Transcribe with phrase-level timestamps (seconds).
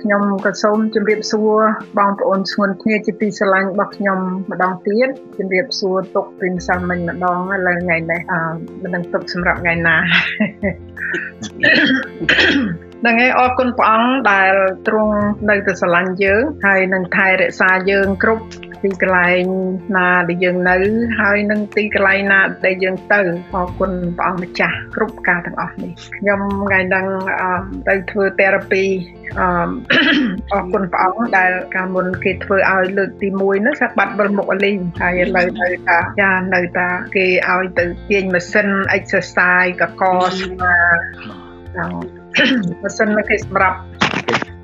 [0.00, 1.56] ខ្ញុំក៏សូមជម្រាបសួរ
[1.98, 4.18] បងប្អូនស្ងួនគ្នាជាទីស្រឡាញ់របស់ខ្ញុំ
[4.50, 5.08] ម្ដងទៀត
[5.38, 8.40] ជម្រាបសួរទុកពីម្សិលមិញម្ដងឡើងថ្ងៃនេះអឺ
[8.82, 9.96] មិនដឹងទុកសម្រាប់ថ្ងៃណា
[13.00, 14.52] ហ្នឹងហើយអរគុណព្រះអង្គដែល
[14.88, 15.16] ទ្រង់
[15.50, 18.44] នៅតែស្រឡាញ់យើងហើយនឹងថែរក្សាយើងគ្រប់
[18.86, 19.44] ទីកន្លែង
[19.96, 20.76] ណាដែលយើងនៅ
[21.18, 23.20] ហើយនឹងទីកន្លែងណាដែលយើងទៅ
[23.54, 27.06] អរគុណព្រះអង្គម្ចាស់គ្រប់ការទាំងអស់នេះខ្ញុំថ្ងៃហ្នឹង
[27.88, 28.84] ទៅធ្វើ therapy
[29.40, 38.68] អរគុណព្រះអង្គដែលកាលមុនគេធ្វើឲ្យលើកទី1នោះសាបាត់វិលមុខអលីងហើយឥឡូវទៅថាចានៅតាគេឲ្យទៅទាញម៉ាស៊ីន
[38.98, 40.02] exercise កក
[40.38, 40.76] ស្មា
[42.82, 43.78] ម៉ាស៊ីនគេសម្រាប់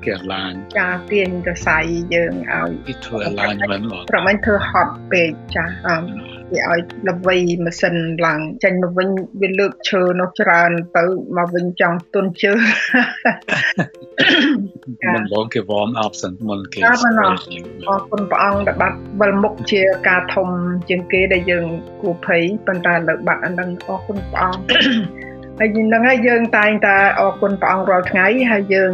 [0.05, 1.77] គេឡាញចាទាញសរសៃ
[2.13, 5.97] យើងឲ្យគេធ្វើឡាញមិនបងប្រហែលធ្វើហត់ពេកចាអឺ
[6.51, 7.95] គេឲ្យល្វីម៉ាស៊ីន
[8.25, 9.09] ឡើងចេញមកវិញ
[9.41, 11.03] វាលើកឈើនោះច្រើនទៅ
[11.37, 12.53] មកវិញចង់ទុនជើ
[15.15, 20.47] មិនបងគេ warm up សិនមុនគេអរគុណព្រះអង្គដែលបាត់វិលមុខជាការធំ
[20.89, 21.65] ជាងគេដែលយើង
[22.01, 28.93] គួរភ័យប៉ុន្តែលើបាត់អានឹងអរគុណព្រះអង្គ ហើយនឹងហើយយើងតែងតែអរគុណព្រះអង្គរាល់ថ្ងៃហើយយើង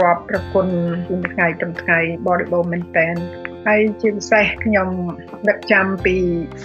[0.00, 0.66] រាប់ប្រគុណ
[1.08, 3.08] ពីថ្ងៃទៅថ្ងៃបរិបូរណ៍មែនតើ
[3.66, 4.88] ហើយជាពិសេសខ្ញុំ
[5.48, 6.16] ដឹកចាំពី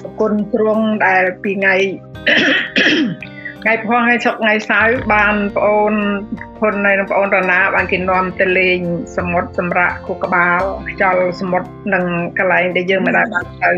[0.02, 1.76] ប្រគុណទ្រង់ដែលពីថ្ងៃ
[3.64, 5.94] ថ្ងៃព្រោះថ្ងៃសុកថ្ងៃសៅរ៍បានប្អូន
[6.60, 8.80] ភុននៅនឹងប្អូនរណាបានគេនាំទៅលេង
[9.18, 12.06] សមុទ្រសម្រាប់គូក្បាលខ្យល់សមុទ្រនិង
[12.38, 13.74] កន្លែងដែលយើងមិនដែលបានទៅ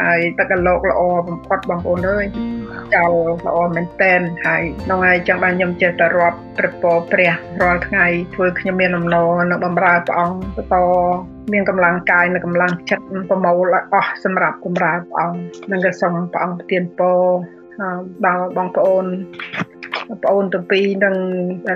[0.00, 2.26] ហើយទឹកកលោកល្អបំផុតបងប្អូនអើយ
[2.94, 3.12] ចោល
[3.46, 10.76] ល្អមែនតែនហើយក្នុងហើយចឹងបានខ្ញុំចេះតែរាប់ព្រះពរព្រះរាល់ថ្ងៃធ្វើខ្ញុំមានអំណរនិងបម្រើព្រះអង្គបន្ត
[11.52, 15.38] មានកម្លាំងកាយនិងកម្លាំងចិត្តប្រមូលអស់សម្រាប់បម្រើព្រះអង្គ
[15.70, 17.18] និងក៏សូមព្រះអង្គប្រទានពរ
[18.26, 19.04] ដល់បងប្អូន
[20.08, 21.16] បងប្អូនទាំងពីរនឹង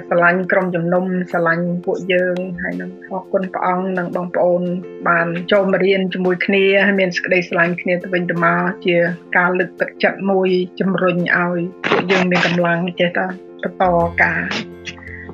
[0.09, 4.63] ស្រឡាញ់ក្រុមជំនុំស្រឡាញ់ពួកយើងហើយនឹងអរគុណព្រះអង្គនិងបងប្អូន
[5.09, 8.97] បានចូលមករៀនជាមួយគ្នាហើយមានសេចក្តីស្រឡាញ់គ្នាទៅវិញទៅមកជា
[9.37, 10.49] ការលើកទឹកចិត្តមួយ
[10.81, 13.27] ជំរុញឲ្យពួកយើងមានកម្លាំងចេះតែ
[13.63, 13.85] បន្ត
[14.23, 14.43] ការ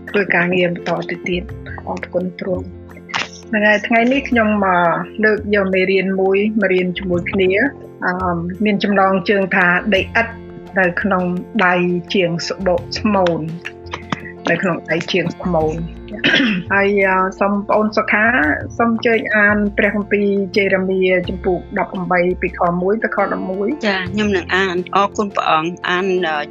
[0.08, 1.42] ធ្វើការងារបន្តទៅទៀត
[1.88, 2.64] អរគុណទ្រង់
[3.54, 4.88] ថ្ងៃថ្ងៃនេះខ្ញុំមក
[5.24, 7.50] លើកយកមេរៀនមួយមករៀនជាមួយគ្នា
[8.06, 10.47] អឺមានចំណងជើងថាដីឥដ្ឋ
[10.78, 11.24] នៅក្នុង
[11.66, 11.74] ដៃ
[12.14, 13.40] ជាងស្បកស្មូន
[14.50, 15.74] នៅក្នុងដៃជាងស្មូន
[16.72, 16.88] ហើយ
[17.40, 18.26] សូមបងអូនសុខា
[18.78, 21.58] សូមជើញអានព្រះគម្ពីរជេរេមៀចំពោះ
[22.00, 23.18] 18ពីខ1ទៅខ
[23.50, 26.06] 11ចាខ្ញុំនឹងអានអរគុណព្រះអង្គអាន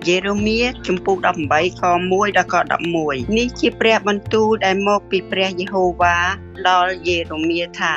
[0.08, 2.56] យេរេមៀចំពោះ18ខ1ដល់ខ
[2.96, 6.18] 11នេះជាព្រះបន្ទូលដែលមកពីព្រះយេហូវ៉ា
[6.70, 7.94] ដល់យេរេមៀថា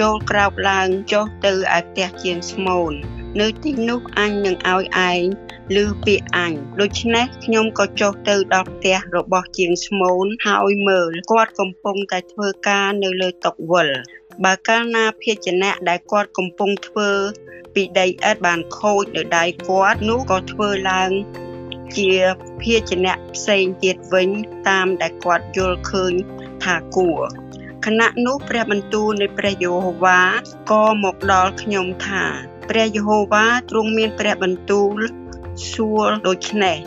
[0.00, 2.92] ចូលក្រោកឡើងចុះទៅឯផ្ទះជាងស្មូន
[3.40, 5.22] នៅទីនោះអញនឹងឲ្យឯង
[5.72, 13.88] ឮពាក្យអញដូច្នេះខ្ញុំក៏ចុះទៅដល់ផ្ទះរបស់ជាងស្មូនហើយមើលគាត់កំពុងតែធ្វើការនៅលើតុវិល
[14.44, 15.54] បើកាលណាភេជ្ជៈ
[15.88, 17.10] ដែលគាត់កំពុងធ្វើ
[17.74, 21.10] ពីដីឥដ្ឋបានខូចនៅដៃគាត់នោះក៏ធ្វើឡើង
[21.96, 22.10] ជា
[22.60, 24.28] ភេជ្ជៈផ្សេងទៀតវិញ
[24.68, 26.12] តាមដែលគាត់យល់ឃើញ
[26.64, 27.20] ថាគួរ
[27.84, 30.20] ខណៈនោះព្រះបន្ទូលនៃព្រះយេហូវ៉ា
[30.70, 32.24] ក៏មកដល់ខ្ញុំថា
[32.70, 34.98] ព្រះយេហូវ៉ាទ្រង់មានព្រះបន្ទូល
[35.70, 36.78] សួរដូចនេះ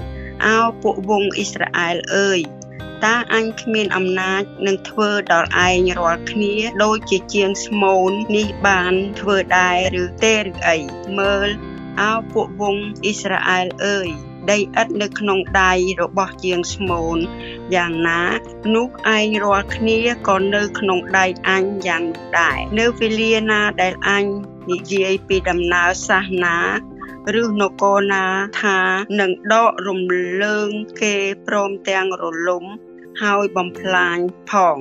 [0.46, 2.40] អោពួកវងអ៊ីស្រាអែលអើយ
[3.06, 10.78] តើអញគ្មានអំណាចនឹងធ្វើដល់ឯងរាល់គ្នាដូចជាជាងស្មូននេះបានធ្វើដែរឬទេឬអី
[11.18, 11.48] មើល
[12.02, 14.08] អោពួកវងអ៊ីស្រាអែលអើយ
[14.52, 17.18] ដីឥដ្ឋនៅក្នុងដៃរបស់ជាងស្មូន
[17.76, 18.24] យ៉ាងណា
[18.76, 19.98] នោះឯងរាល់គ្នា
[20.28, 22.04] ក៏នៅក្នុងដៃអញយ៉ាង
[22.38, 24.26] ដែរនៅវេលាណាដែលអញ
[24.72, 26.58] និយាយពីដំណើរសាសនា
[27.42, 28.26] ឬនគរណា
[28.62, 28.80] ថា
[29.20, 30.02] នឹងដករំ
[30.44, 30.70] លើង
[31.02, 31.16] គេ
[31.48, 32.66] ព្រមទាំងរលំ
[33.22, 34.18] ហើយបំផ្លាញ
[34.52, 34.78] ផង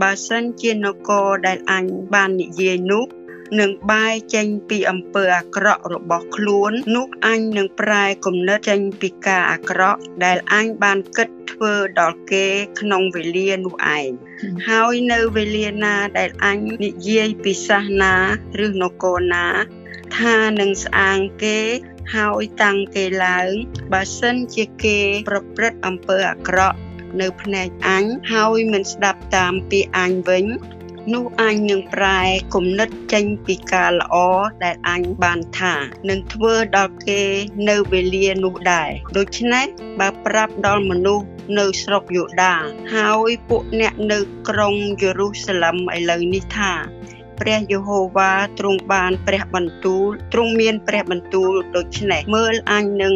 [0.00, 1.84] បើសិនជានគរដែលអញ
[2.14, 3.04] បាននិយាយនោះ
[3.60, 12.46] នឹងបែរចេញពីអំពើអាក្រក់របស់ខ្លួននោះអញនឹងប្រែគំនិតចេញពីការអាក្រក់ដែលអញបានគិតធ្វើដល់គេ
[12.80, 14.10] ក្នុងវេលានោះឯង
[14.68, 18.14] ហើយនៅវេលាណាដែលអញនិយាយពីសាសនា
[18.64, 19.46] ឬនគរណា
[20.18, 21.58] ថានឹងស្អាងគេ
[22.14, 23.48] ហើយតាំងគេឡើង
[23.92, 24.98] បើសិនជាគេ
[25.28, 26.78] ប្រព្រឹត្តអំពើអាក្រក់
[27.20, 30.44] នៅភ្នែកអញហើយមិនស្ដាប់តាមពាក្យអញវិញ
[31.14, 32.20] នោះអញនឹងប្រែ
[32.54, 34.16] គំនិតចេញពីការល្អ
[34.64, 35.74] ដែលអញបានថា
[36.08, 37.22] នឹងធ្វើដល់គេ
[37.68, 39.66] នៅវេលានោះដែរដូច្នេះ
[40.00, 41.26] បើប្រាប់ដល់មនុស្ស
[41.58, 42.54] នៅស្រុកយូដា
[42.94, 44.18] ហើយពួកអ្នកនៅ
[44.48, 46.72] ក្រុងយេរូសាឡឹមឥឡូវនេះថា
[47.40, 53.14] ព្រះយេហូវ៉ាទ្រង់បានព្រះបន្ទូលទ្រង់មានព្រះបន្ទូលដូច្នេះមើលអញនឹង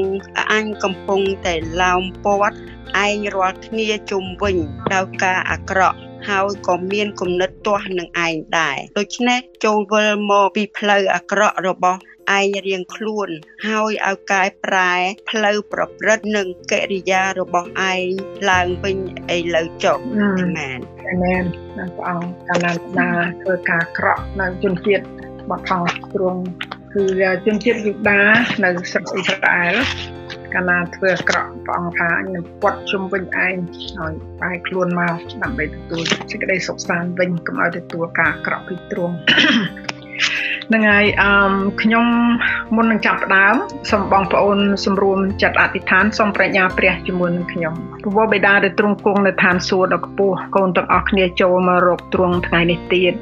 [0.52, 2.56] អញកំពុងតែឡោមព័ទ្ធ
[3.04, 4.56] ឯងរាល់គ្នាជុំវិញ
[4.94, 5.98] ដោយការអាក្រក់
[6.28, 12.00] ហើយក៏មានគំនិតទាស់នឹងឯងដែរដូច្នេះចូលវិលមកពីផ្លូវអាក្រក់របស់
[12.38, 13.28] ឯងរៀងខ្លួន
[13.66, 14.92] ហើយឲ្យកែប្រែ
[15.30, 18.04] ផ្លូវប្រព្រឹត្តនិងកិរិយារបស់ឯង
[18.50, 18.96] ឡើងវិញ
[19.36, 19.98] ឥឡូវចុះ
[20.40, 20.78] អាមែន
[21.10, 22.72] អាមែនព្រះអង្គកាលណា
[23.42, 25.04] ធ្វើការក្រក់នៅជនជាតិ
[25.50, 25.82] បថង
[26.14, 26.42] ទ្រង់
[26.94, 27.04] គឺ
[27.46, 28.22] ជនជាតិយូដា
[28.64, 29.74] នៅស្រុកអ៊ីស្រាអែល
[30.54, 33.54] កាលណាធ្វើអាក្រក់ព្រះអង្គថានឹងពាត់ជុំវិញឯង
[33.98, 39.16] ឲ្យបែរខ្លួនមកដើម្បីទទួលសេចក្តីសុខសាន្តវិញកុំឲ្យទទួលការអាក្រក់ពីទ្រង់
[40.74, 41.32] នឹងហើយអឺ
[41.82, 42.06] ខ្ញុំ
[42.76, 43.54] មុននឹងចាប់ផ្ដើម
[43.90, 53.14] សូមបងប្អូនសម្រួមចិត្តអធិដ្ឋានសូមប្រាជ្ញាព្រះជាមួយនឹងខ្ញុំព្រះបិតាដែលទ្រង់គង់នៅឋានសួគ៌ដ៏ខ្ពស់កូនទាំងអស់គ្នាចូលមករកទ្រង់ថ្ងៃនេះទៀត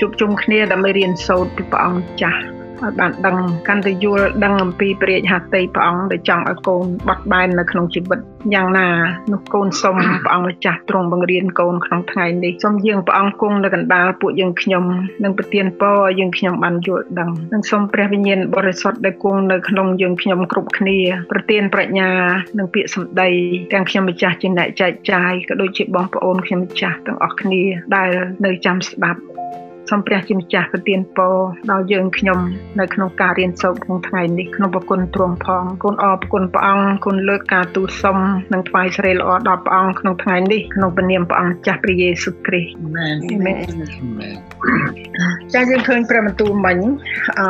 [0.00, 3.36] ជួបជុំគ្នាដើម្បីរៀនសូត្រពីព្រះអង្គចាស់ ឲ្យបានដឹង
[3.68, 8.20] កាន់តែយល់ដឹងអំពីព្រះរាជហត្ថីព្រះអង្គដែលចង់ឲ្យកូនបាត់បែននៅក្នុងជីវិត
[8.54, 8.88] យ៉ាងណា
[9.32, 14.84] នោះកូនសូមព្រះអង្គម្ចាស់ទ្រង់បង្រៀនកូនក្នុងថ្ងៃនេះសូមយើងព្រះអង្គគង់នៅកណ្ដាលពួកយើងខ្ញុំ
[15.24, 20.98] និងប្រទានពរឲ្យយើងខ្ញុំបានយល់ដឹងនិងសូមព្រះវិញ្ញាណបរិសុទ្ធដែលគង់នៅក្នុងយើងខ្ញុំគ្រប់គ្នា
[21.30, 22.10] ប្រទានប្រាជ្ញា
[22.58, 23.28] និងពាក្យសម្ដី
[23.72, 27.62] ទាំងខ្ញុំម្ចាស់ជាអ្នកចែកចាយក៏ដូចជាបងប្អូនខ្ញុំម្ចាស់ទាំងអស់គ្នា
[27.96, 28.10] ដែល
[28.44, 29.20] នៅចាំស្ដាប់
[29.90, 31.34] សូមព្រះជាម្ចាស់ប្រទានពរ
[31.70, 32.38] ដល់យើងខ្ញុំ
[32.80, 38.18] នៅក្នុងការរៀនសូត្រក្នុងថ្ងៃនេះក្នុងប្រគុណទ្រង់ផងគុណអរគុណព្រះអង្គគុណលើកការទូលសុំ
[38.52, 44.34] និងថ្វាយសិរីល្អដល់ព្រះអង្គក្នុងថ្ងៃនេះក្នុងព្រះនាមព្រះអង្គចាស់ព្រះយេស៊ូវគ្រីស្ទអាមែនអាមែន
[45.54, 46.78] ចា៎យើងឃើញព្រះបន្ទូលមិញ
[47.38, 47.46] អឺ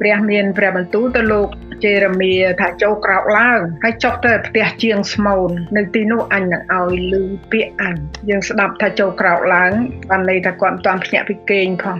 [0.00, 1.48] ព្រះមានព្រះបន្ទូលទៅលោក
[1.84, 7.96] ជេរេមៀថាចូលក្រោកឡើងហើយចុះទៅផ្ទះជាងស្មូននៅទីនោះអញនឹងឲ្យលឺពាក្យអញ
[8.28, 9.72] យើងស្ដាប់ថាចូលក្រោកឡើង
[10.10, 11.98] បានន័យថាគាត់មិនទាន់ភ្ញាក់ពីគេងផង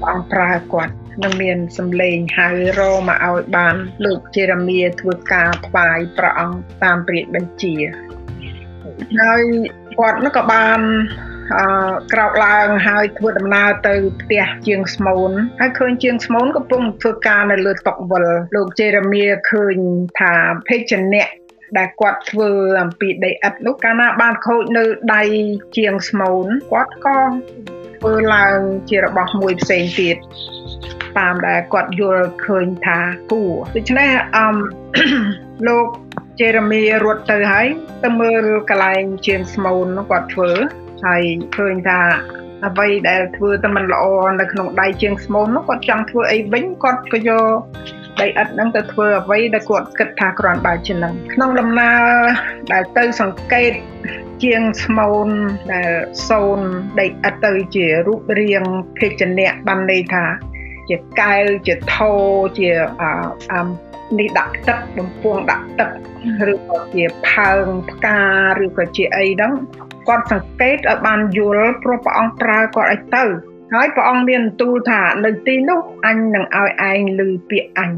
[0.00, 2.48] ព្រះអង្គប្រើគាត់នឹងមានសម្លេងហៅ
[2.78, 7.76] រមកឲ្យបានលោកជេរេមៀធ្វើការថ្វាយព្រះអង្គតាមព្រះបញ្ជា
[9.20, 9.42] ហើយ
[9.98, 10.80] គាត់នោះក៏បាន
[11.58, 15.30] អឺក្រោកឡើងហើយធ្វើដំណើរទៅផ្ទះជាងស្មូន
[15.60, 18.26] ហើយឃើញជាងស្មូនកំពុងធ្វើការនៅលើតុវិល
[18.56, 19.76] លោកជេរេមៀឃើញ
[20.20, 20.34] ថា
[20.68, 21.28] ភេជ្ជនៈ
[21.78, 22.50] ដែលគាត់ធ្វើ
[22.82, 25.22] អំពីដីឥដ្ឋនោះកាលណាបានខូចនៅដៃ
[25.76, 27.18] ជាងស្មូនគាត់ក៏
[28.00, 28.58] ធ្វើឡើង
[28.90, 30.16] ជារបស់មួយផ្សេងទៀត
[31.18, 32.98] តាមដែលគាត់យល់ឃើញថា
[33.30, 34.56] គួរដូច្នេះអម
[35.68, 35.86] លោក
[36.40, 37.66] ជេរេមៀរត់ទៅហើយ
[38.04, 40.50] ទៅមើលកន្លែងជាងស្មូនគាត់ធ្វើ
[41.04, 41.22] ហើយ
[41.56, 42.00] ឃើញថា
[42.66, 44.04] អ្វីដែលធ្វើតែមិនល្អ
[44.40, 47.56] នៅក្នុងដៃជាងស្មូននោះគាត់ចង់ធ្វើអីវិញគាត់ក៏យក
[48.20, 52.04] ដីឥដ្ឋហ្នឹងទៅធ្វើអ្វីដែលគាត់គិតថាគ្រាន់បើជានឹងក្នុងដំណើរ
[52.72, 53.72] ដែលទៅសង្កេត
[54.44, 55.28] ជាងស្មូន
[55.72, 55.90] ដែល
[56.28, 56.58] សូន
[57.00, 58.64] ដីឥដ្ឋទៅជារូបរាង
[58.98, 59.28] ភេជ្ជៈ
[59.66, 60.24] បានន័យថា
[60.88, 62.12] ជាកែវជាថោ
[62.58, 62.70] ជា
[63.02, 63.60] អឺ
[64.18, 65.90] នេះដាក់ទឹកបំពង់ដាក់ទឹក
[66.52, 68.20] ឬក៏ជាផើងផ្កា
[68.64, 69.52] ឬក៏ជាអីហ្នឹង
[70.08, 73.24] គាត់សង្កេតឲ្យបានយល់ព្រោះព្រះអង្គប្រើគាត់ឲ្យទៅ
[73.74, 77.90] ហើយព្រះអង្គមានបន្ទូលថានៅទីនោះអញនឹងឲ្យឯងឮពាក្យអញ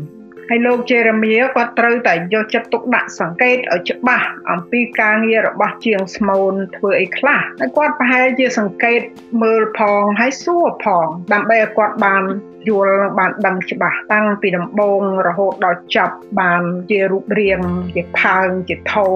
[0.49, 9.01] ហើយលោកជេរេមៀគាត់ត្រូវតែយកចិត្តទុកដាក់សង្កេតឲ្យច្បាស់អំពីការងាររបស់ជាងស្មូនធ្វើអីខ្លះហើយគាត់ប្រហែលជាសង្កេត
[9.43, 12.23] មើលផងហើយសួរផងដើម្បីឲ្យគាត់បាន
[12.69, 17.61] យល់បានដឹងច្បាស់តាំងពីដំបូងរហូតដល់ចប់បានជារូបរាង
[17.95, 19.07] ជាផើងជាថោ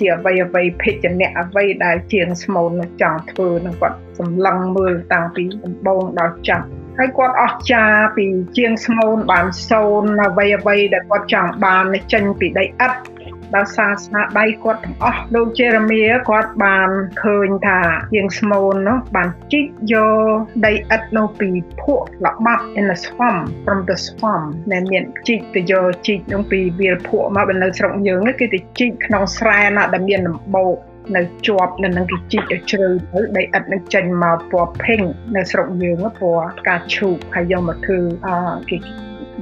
[0.00, 2.70] ជាអ្វីអ្វីភេជ្ជៈអ្វីដែលជាងស្មូន
[3.00, 6.66] ចង់ធ្វើនឹងគាត់សម្លឹងមើលតាំងពីដំបូងដល់ចប់
[6.98, 8.26] ហើយគាត់អស្ចារ្យពី
[8.56, 13.15] ជាងស្មូនបានសូនអ្វីអ្វីដែលគាត់ចង់បានចេញពីដីឥដ្ឋ
[13.56, 16.90] ដល់សាស្នាដៃគាត់ទាំងអស់លោកជេរេមៀគាត់បាន
[17.22, 17.80] ឃើញថា
[18.14, 20.36] ជាងស្មូននោះបានជីកយក
[20.66, 30.76] ដីឥដ្ឋនោះពីភក់ល្បាប់ in the swamp from the swamp ដែលមានជីកទៅយកជីកនោះពីវាលភក់មកនៅស្រុកយើងគឺទៅជីកក្នុងស្រែណាដែលមានដំបូក
[31.16, 35.04] នៅជាប់នៅនឹងគេជីកឲ្យជ្រៅទៅដីឥដ្ឋនឹងចេញមកពណ៌ pink
[35.36, 38.28] នៅស្រុកយើងពណ៌ផ្កាឈូកហើយយកមកធ្វើអ
[38.70, 38.78] គេ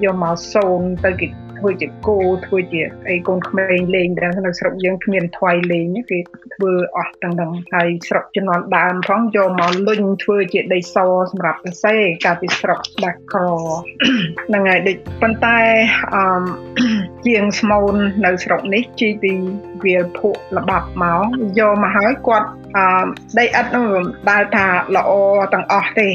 [0.03, 6.19] យកមកសូនទៅគេ ធ្វើជាគោធ្វើជាអីកូនក្មេងលេងដែរនៅស្រុកយើងគ្មានថ្វាយលេងគេ
[6.55, 10.97] ធ្វើអស់ទាំងហ្នឹងហើយស្រុកជំនាន់ដើមផងយកមកលុញធ្វើជាដីស
[11.31, 13.45] សម្រាប់សរសេរកាលពីស្រុកដាស់ក្រ
[14.47, 15.59] ហ្នឹងហើយដូចប៉ុន្តែ
[16.15, 16.25] អឺ
[17.27, 17.95] ជាងស្មូន
[18.25, 19.33] នៅស្រុកនេះជីពី
[19.85, 21.25] វាលភក់ល្បាប់មក
[21.59, 23.07] យកមកហើយគាត់អឺ
[23.39, 25.11] ដីឥដ្ឋនោះមិនដែលថាល្អ
[25.55, 26.09] ទាំងអស់ទេ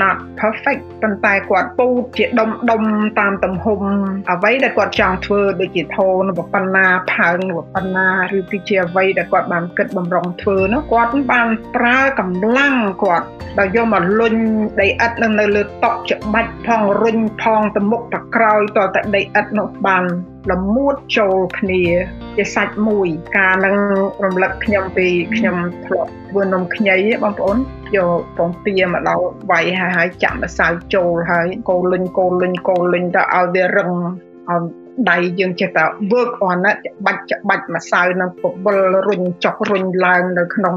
[0.00, 2.82] not perfect ប៉ុន្តែគាត់ពូតជាដុំដុំ
[3.18, 3.80] តាមទំហំ
[4.30, 7.38] អ្វីដែលគាត់ចង់ធ្វើដូចជាធនប៉ុណ្ណាផើង
[7.74, 13.26] ប៉ុណ្ណាឬគឺជាអ្វីដែលគាត់បានគិតបំរុងធ្វើនោះគាត់បានប្រើកម្លាំងគាត់
[13.58, 14.34] ដល់យកមកលុញ
[14.80, 20.04] ដីឥដ្ឋនឹងនៅលើតុច្បាច់ផងរុញផងទៅមុខទៅក្រោយតតែដីឥដ្ឋនោះបាន
[20.50, 21.82] លមួតចូលគ្នា
[22.36, 23.76] ជាសាច់មួយ ការនឹង
[24.24, 25.06] រំលឹកខ្ញុំពី
[25.36, 25.56] ខ្ញុំ
[25.86, 27.58] ធ្លាប់ធ្វើនំខ្ញីបងប្អូន
[27.96, 33.90] យកពងទាមកដល់វាយហើយហើយចាក់ម្សៅចូលហើយកូរលុញកូរលុញកូរលុញទៅឲ្យវារឹង
[34.50, 34.64] ឲ្យ
[35.10, 36.72] ដៃយើងចេះតែ work on ណា
[37.06, 40.74] បាច់បាច់ម្សៅនឹងពវល់រុញចុះរុញឡើងនៅក្នុង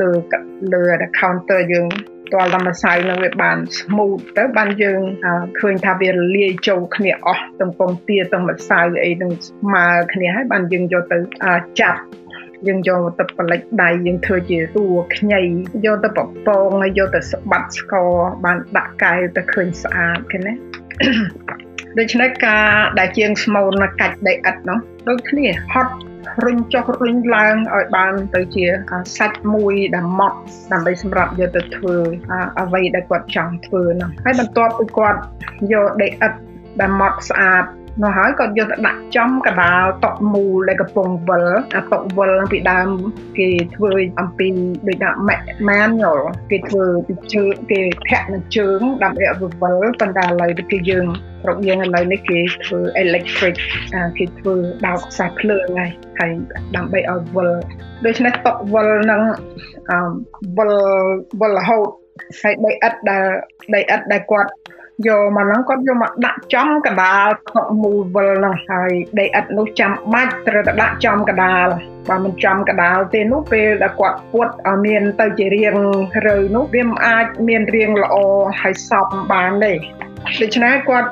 [0.00, 0.10] លើ
[0.72, 0.82] លើ
[1.18, 1.86] counter យើង
[2.32, 5.00] តលដល់ម្សៅនឹងវាបាន smooth ទៅបានយើង
[5.60, 11.18] ឃើញថាវារលាយចូលគ្នាអស់ទាំងពងទាទាំងម្សៅអីនឹងស្មើគ្នាហើយបានយើងយកទៅ
[11.80, 12.00] ចាប់
[12.66, 14.84] យើងយកទៅបលិចដៃយើងធ្វើជាតួ
[15.16, 15.40] ខ្ញី
[15.86, 18.10] យកទៅប្រពងហើយយកទៅស្បាត់ស្ករ
[18.44, 20.54] បានដាក់កែវទៅឃើញស្អាតឃើញណា
[21.98, 22.66] ដូច្នេះការ
[22.98, 25.94] ដែលជាងស្មូនកាច់ដីឥដ្ឋនោះដូចគ្នាហត់
[26.44, 28.64] រុញចុះរុញឡើងឲ្យបានទៅជា
[29.16, 30.38] សាច់មួយដែលម៉ត់
[30.72, 31.96] ដើម្បីសម្រាប់យកទៅធ្វើ
[32.60, 35.18] អ្វីដែលគាត់ចង់ធ្វើនោះហើយបន្ទាប់ពីគាត់
[35.72, 36.38] យកដីឥដ្ឋ
[36.80, 37.64] ដែលម៉ត់ស្អាត
[38.00, 41.44] នោះហើយគាត់យកទៅដាក់ចំកដាលតុកមូលដែលកំពុងវិល
[41.74, 42.88] អាតុកវិលពីដើម
[43.38, 44.48] គេធ្វើអំពី
[44.88, 45.10] ដូចថា
[45.68, 46.18] manual
[46.50, 49.52] គេធ្វើពីជើងគេធាក់នឹងជើងដើម្បីឲ្យវិល
[50.00, 51.06] ប៉ុន្តែឥឡូវគឺយើង
[51.42, 53.56] ស្រុកយើងឥឡូវនេះគេធ្វើ electric
[54.18, 54.54] គេធ្វើ
[54.86, 56.32] ដោតខ្សែភ្លើងហើយហើយ
[56.76, 57.50] ដើម្បីឲ្យវិល
[58.04, 59.22] ដូច្នេះតុកវិលនឹង
[60.58, 60.72] វិល
[61.40, 61.88] វិលរហូត
[62.40, 63.24] ហើយដីឥដ្ឋដែល
[63.74, 64.50] ដីឥដ្ឋដែលគាត់
[65.06, 71.66] យកមកហ្នឹងគាត់យកមកដាក់ចំកដាលខកមូលវិលហ្នឹងហើយដីឥដ្ឋនោះចាំបាច់ត្រូវតែដាក់ចំកដាល
[72.08, 75.76] បើមិនចំកដាលទេនោះពេលដែលគាត់ពួតឲ្យមានទៅជារាង
[76.26, 78.14] រើនោះវាមិនអាចមានរាងល្អ
[78.60, 79.74] ហើយសពបានទេ
[80.40, 81.08] ដូច្នេះគាត់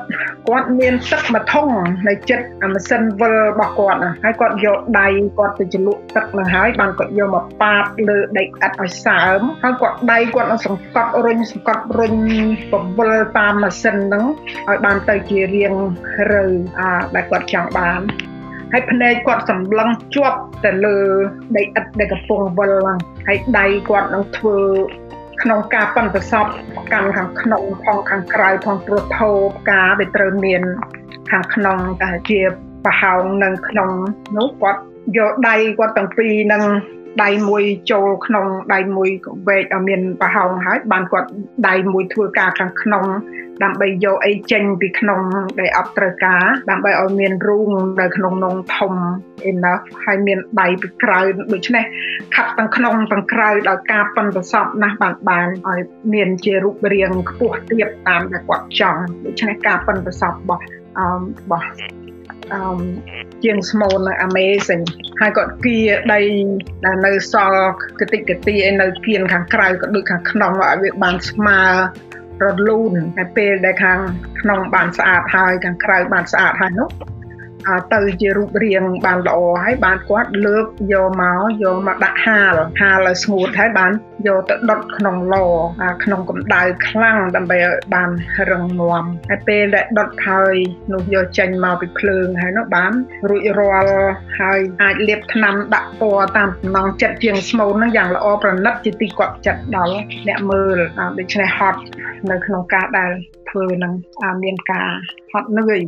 [0.47, 1.67] គាត់មានទឹកមួយធុង
[2.07, 5.07] នៅចិត្តអាម៉ាស៊ីនវិលរបស់គាត់ណាហើយគាត់យកដៃ
[5.37, 12.15] គាត់ទៅជ្រលក់ទឹកនឹងហើយបានគាត់យកមកប៉ាតលើដីឥដ្ឋឲ្យសើមហើយគាត់ដៃគាត់នឹងសង្កត់រុញសង្កត់រុញ
[12.71, 14.25] បវិលតាមម៉ាស៊ីនហ្នឹង
[14.67, 15.73] ឲ្យបានទៅជារាង
[16.31, 16.45] រើ
[16.79, 18.01] អាដែលគាត់ចង់បាន
[18.73, 20.97] ហើយភ្នែកគាត់សម្លឹងជាប់ទៅលើ
[21.55, 22.97] ដីឥដ្ឋដែលកំពុងវិលហ្នឹង
[23.27, 24.57] ហើយដៃគាត់នឹងធ្វើ
[25.41, 26.45] ក្នុងការប៉ិនប្រសព
[26.93, 30.61] កាន់ខាងក្នុងផងខាងក្រៅផងព្រោះថោផ្កាវាត្រូវមាន
[31.31, 32.39] ខាងក្នុងតែជា
[32.85, 33.89] ប្រហោងនៅក្នុង
[34.37, 34.81] នោះគាត់
[35.17, 36.63] យកដៃគាត់ទាំងពីរនឹង
[37.23, 41.29] ដៃមួយចូលក្នុងដៃមួយកវែកឲ្យមានប្រហោងហើយបានគាត់
[41.67, 43.05] ដៃមួយធ្វើការខាងក្នុង
[43.63, 45.21] ដើម្បីយកអីចេញពីក្នុង
[45.59, 47.69] ដែលអត់ត្រូវការដើម្បីឲ្យមានរូង
[48.01, 48.93] នៅក្នុងនងធំ
[49.51, 51.19] enough ហើយមានដៃពីក្រៅ
[51.53, 51.83] ដូច្នេះ
[52.35, 55.81] ខាត់ទាំងក្នុងទាំងក្រៅដោយការប៉ិនប្រសពណាស់បានបានឲ្យ
[56.13, 60.63] មានជារូបរាងខ្ពស់ទៀតតាមដែលគាត់ចង់ដូច្នេះការប៉ិនប្រសពរបស់
[60.97, 61.05] អឺ
[61.39, 62.00] របស់អឺ
[63.43, 64.83] ជាងស្មូននៅ Amazing
[65.21, 65.77] ហើយគាត់គៀ
[66.13, 66.21] ដី
[66.85, 67.65] ដែលនៅសល់
[67.99, 71.61] កតិកទីឯនៅគៀនខាងក្រៅក៏ដូចខាងក្នុងឲ្យវាបានស្មើ
[72.43, 73.99] រលូនតែពេលដែលខាង
[74.41, 76.89] ក្នុងបានស្អាតហើយខាងក្រៅបានស្អាតហើយនោះ
[77.93, 83.91] ទៅជារូបរាងបានល្អហើយបានគាត់លើកយកមកយកមកដាក់ហាលហាលឲ្យស្ងួតហើយបាន
[84.27, 85.35] យកទៅដុតក្នុងឡ
[86.03, 88.09] ក្នុងកម្ដៅខ្លាំងដើម្បីឲ្យបាន
[88.51, 90.55] រឹងមាំហើយពេលដែលដុតហើយ
[90.93, 92.91] នោះយកចេញមកពីភ្លើងហើយនោះបាន
[93.29, 93.95] រួចរាល់
[94.39, 99.95] ហើយអាចលាបថ្នាំដាក់ពណ៌តាមចំណងចិត្តជាងស្មូនហ្នឹងយ៉ាងល្អប្រណិតជាទីគាត់ចិត្តដល់
[100.27, 100.77] អ្នកមើល
[101.19, 101.79] ដូច្នេះហត់
[102.31, 103.11] នៅក្នុងការដែល
[103.49, 103.93] ធ្វើនឹង
[104.43, 104.89] មានការ
[105.31, 105.81] ហត់នឿយ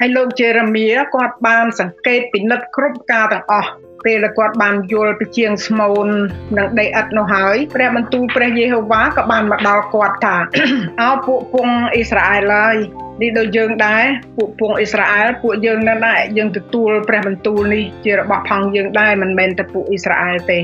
[0.00, 3.70] ហើយលោកជេរេមៀគាត់បានសង្កេតពិនិត្យគ្រប់ការទាំងអស់
[4.04, 6.08] ពេលដែលគាត់បានយល់ពីជាងស្មូន
[6.58, 10.36] និងដីឥដ្ឋនោះហើយព្រះបន្ទូលព្រះយេហូវ៉ាក៏បានមកដល់គាត់ថា
[11.02, 12.76] អោពួកពងអ៊ីស្រាអែលហើយ
[13.22, 14.04] នេះដូចយើងដែរ
[14.36, 20.60] ពួកពងអ៊ីស្រាអែលពួកយើងនៅដែរយើងទទួលព្រះបន្ទូលនេះជារបស់ផងយើងដែរមិនមែនតែពួកអ៊ីស្រាអែលទេ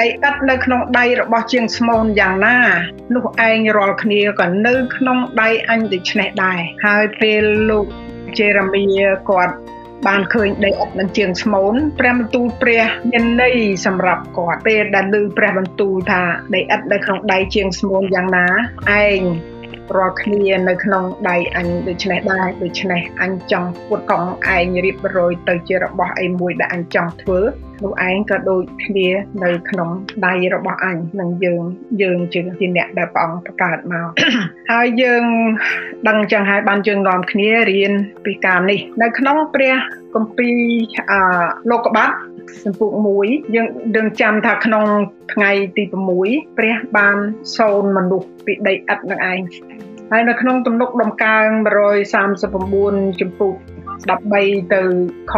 [0.00, 2.58] ដីឥដ្ឋនៅក្នុងដៃរបស់ជាងស្មូនយ៉ាងណា
[3.14, 7.86] នោះឯងរាល់គ្នាក៏នៅក្នុងដៃអញដូច្នេះដែរហើយពេលលោក
[8.38, 8.84] ជេរេមៀ
[9.30, 9.54] គាត់
[10.06, 16.22] បានឃើញដីឥដ្ឋនឹងជាងស្មូនព្រះបន្ទូលព្រះមានន័យសម្រាប់គាត់ពេលដែលឮព្រះបន្ទូលថា
[16.54, 18.46] ដីឥដ្ឋនៅក្នុងដៃជាងស្មូនយ៉ាងណា
[19.04, 19.20] ឯង
[19.96, 27.40] រាល់គ្នានៅក្នុងដៃអញដូច្នេះដែរដូច្នេះអញចង់ពួតកង់ឯងរៀបរយទៅជារបស់អីមួយដែលអញចង់ធ្វើ
[27.84, 29.08] នោះឯងក៏ដូចគ្នា
[29.44, 29.90] នៅក្នុង
[30.26, 31.62] ដៃរបស់អញនឹងយើង
[32.02, 34.08] យើងជាជាអ្នកដែលព្រះអង្គបង្កើតមក
[34.70, 35.24] ហើយយើង
[36.08, 37.92] ដឹងចឹងហើយបានយើងនាំគ្នារៀន
[38.24, 39.74] ពីការនេះ នៅក្នុងព្រះ
[40.14, 40.56] គម្ពីរ
[41.10, 41.20] អឺ
[41.70, 42.14] លោកកបាត់
[42.64, 42.90] សំពុក
[43.22, 44.84] 1យើងយើងចាំថាក្នុង
[45.32, 45.84] ថ្ងៃទី
[46.20, 47.16] 6ព្រះបាន
[47.56, 49.40] សូនមនុស្សពីដីឥដ្ឋនឹងឯង
[50.10, 51.48] ហើយនៅក្នុងទំនុកដំកើង
[52.34, 53.54] 139ចំពុក
[54.06, 54.82] 13ទៅ
[55.32, 55.34] ខ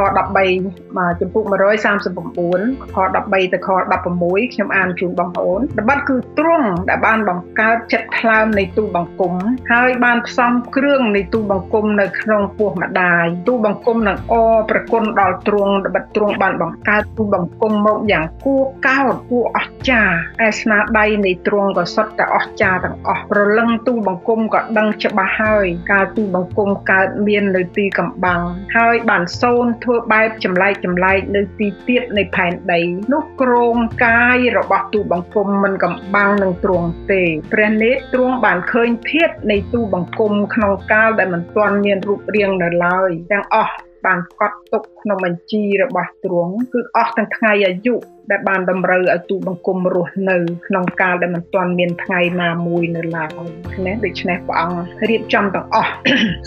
[0.47, 3.69] 13មកចំពុក139ខ13ទៅខ
[4.13, 9.35] 16ខ្ញុំអានជូនបងប្អូនត្បិតគឺទ្រង់ដែលបានបង្កើតចិត្តថ្លើមនៃទូបង្គំ
[9.73, 14.35] ហើយបានផ្សំគ្រឿងនៃទូបង្គំនៅក្នុងពោះម្ដាយទូបង្គំនឹងអ
[14.71, 28.43] ប្រគុណដល់ទ្រង់ត្បិតទ្រង់បានបង្កើតទូបង្គំមកយ៉ាងគួរកោតគួរអស្ចារ្យឯស្នាដៃនៃទ្រង់ក៏សុទ្ធតែអស្ចារ្យទាំងអស់ប្រលឹងទូបង្គំក៏ដឹងច្បាស់ហើយកាលទូបង្គំកើតមាននៅទីកំបាំង
[28.77, 32.81] ហើយបានសូនធ្វើបែបចម្លែកចម្លែកនៅទីទៀតនៃផែនដី
[33.13, 43.75] នោះក្រងកាយរបស់ទូបង្គំមិនកំបាំងនឹងទ្រង់ទេព្រះនេត្រទ្រង់បានឃើញធាតុនៃទូបង្គំក្នុងកាលដែលមិនទាន់មានរូបរាងនៅឡើយទាំងអស់
[44.07, 47.95] បានកត់ទុកក្នុងបញ្ជីរបស់ទ្រង់គឺអស់ទាំងថ្ងៃអាយុ
[48.31, 53.31] ដែលបានតម្រូវឲ្យទូបង្គំរស់នៅក្នុងកាលដែលមិនទាន់មានថ្ងៃណាមួយនៅឡើយ
[53.87, 55.93] ណាដូច្នេះព្រះអង្គរៀបចំទាំងអស់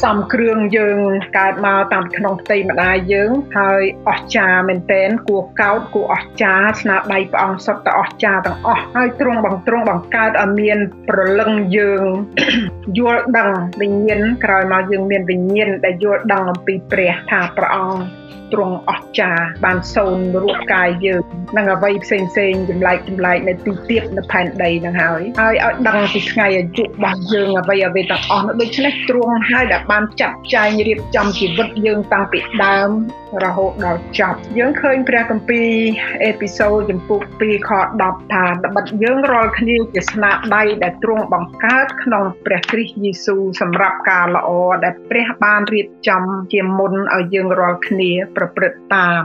[0.03, 0.99] សំគ្រឿងយើង
[1.37, 10.77] កើតមកតាមក្នុងផ្ទៃម្ដាយយើងហើយអស្ចារ្យមែនតែនគួរកោតគួរអស្ចារ្យស្នាដៃព្រះអង្គសុទ្ធតែអស្ចារ្យទាំងអស់ហើយទ្រង់បង្ទ្រង់បង្កើតឲ្យមាន
[11.09, 12.03] ប្រលឹងយើង
[12.99, 13.49] យល់ដឹង
[13.81, 18.22] វិញ្ញាណក្រោយមកយើងមានវិញ្ញាណដែលយល់ដឹងអំពីព្រះថាព្រះអង្គ
[18.53, 21.21] ទ្រង់អស្ចារ្យបានសូនរូបកាយយើង
[21.57, 32.89] និងអ្វីផ្សេងផ្សេងចម្លែកចម្លែកនៅទីទៀតនៅផែនដីនឹងហើយហើយឲ្យដឹងពីថ្ងៃអាយុរបស់យើងអ្វីអ្វីទាំងអស់នោះដូច្នេះទ្រង់ហើយដែលបានចាត់ចែងរៀបចំជីវិតយើងតាំងពីដើម
[33.43, 35.69] រហូតដល់ចប់យើងឃើញព្រះគម្ពីរ
[36.23, 37.71] អេពីសូតចំពុក2ខ
[38.01, 44.49] 10ថាត្បិតយើងរាល់គ្នាជាស្នាដៃដែលទ្រង់បង្កើតក្នុងព្រះគ្រីស្ទយេស៊ូវសម្រាប់ការល្អ
[44.83, 46.23] ដែលព្រះបានរៀបចំ
[46.53, 49.23] ជាមុនឲ្យយើងរាល់គ្នាប្រព្រឹត្តតាម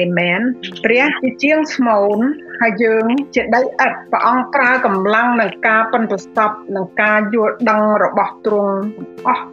[0.00, 0.40] អេមែន
[0.84, 2.18] ព្រះជាជាងស្មូន
[2.60, 8.76] ហើយយើងជាដីឥដ្ឋព្រះអង្គប្រើកម្លាំងនិងការប៉ិនប្រសពនិងការយល់ដឹងរបស់ទ្រង់
[9.26, 9.46] អស់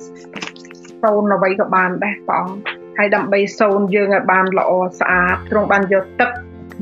[1.01, 2.55] សូនអ្វីក៏បានដែរព្រះអង្គ
[2.97, 6.29] ហើយដើម្បីសូនយើងឲ្យបានល្អស្អាតទ្រង់បានយកទឹក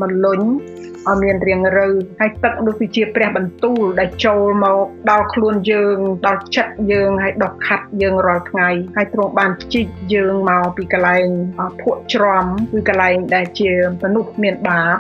[0.01, 0.41] មកលុញ
[1.09, 11.27] ឲ្យមានរាងរូវហើយទឹកនោះគឺជាព្រះបន្ទូលដែលចូលមកដល់ខ្លួនយើងដល់ចិត្តយើងហើយដុសខាត់យើងរាល់ថ្ងៃហើយទ្រង់បានជីកយើងមកពីកន្លែង
[11.81, 13.71] ភក់ច្រំគឺកន្លែងដែលជា
[14.03, 14.97] មនុស្សមានបាប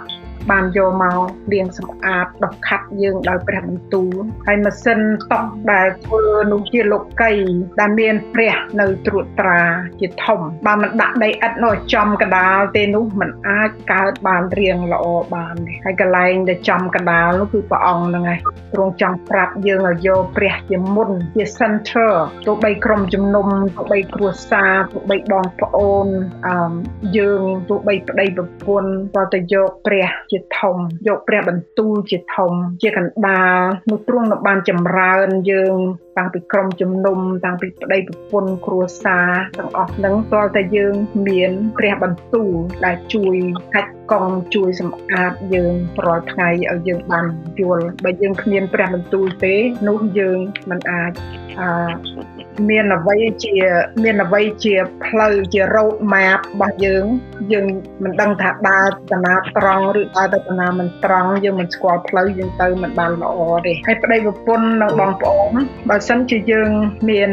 [0.51, 1.19] បានយកមក
[1.53, 4.15] លាងសម្អាតដុសខាត់យើងដោយព្រះបន្ទូល
[4.47, 4.99] ហើយម៉ាស៊ីន
[5.31, 7.33] តុកដែលធ្វើនោះជាលោកី
[7.79, 9.61] ដែលមានព្រះនៅត្រួតត្រា
[10.01, 18.39] ជាធំបើមិនដាក់ដីឥដ្ឋនោះចំកដាលទេនោះมันអាចកើតបានរៀងល្អបានទេហើយកន្លែងដែលចំកដាលនោះគឺព្រះអង្គហ្នឹងឯង
[18.73, 22.11] ទ្រង់ចង់ប្រាប់យើងឲ្យយកព្រះជាមុនជា center
[22.45, 26.07] ទោះបីក្រុមជំនុំទោះបីគ្រួសារទោះបីបងប្អូន
[26.47, 26.73] អឺ
[27.17, 33.59] យើងទោះបីប្តីប្រពន្ធក៏ទៅយកព្រះជាធំយកព្រះបន្ទូលជាធំ ជាកណ្ដាល
[33.91, 35.77] នោះទ្រង់នឹងបានចម្រើនយើង
[36.17, 40.95] តាំងពីក្រុមជំនុំតាំងពីប្តីប្រពន្ធគ្រួសារទាំងអស់ហ្នឹងតើតែយើង
[41.27, 42.53] មានព្រះបន្ទូល
[42.85, 43.35] ដែលជួយ
[43.75, 45.73] កាច់កងជួយសម្អាតយើង
[46.05, 47.25] រាល់ថ្ងៃឲ្យយើងបាន
[47.61, 49.55] យល់បើយើងគ្មានព្រះបន្ទូលទេ
[49.87, 51.11] នោះយើងមិនអាច
[51.59, 52.32] អឺ
[52.69, 53.55] មានអ្វីជា
[54.03, 57.05] មានអ្វីជាផ្លូវជា road map របស់យើង
[57.53, 57.65] យើង
[58.03, 65.53] មិនដឹងថាដើរទៅណាត្រង់ឬដើរទៅណាមិនត្រង់យើងមិនស្គាល់ផ្លូវយើងទៅមិនបានល្អទេហើយប្តីប្រពន្ធនិងបងប្អូន
[65.89, 66.69] បើសិនជាយើង
[67.09, 67.31] មាន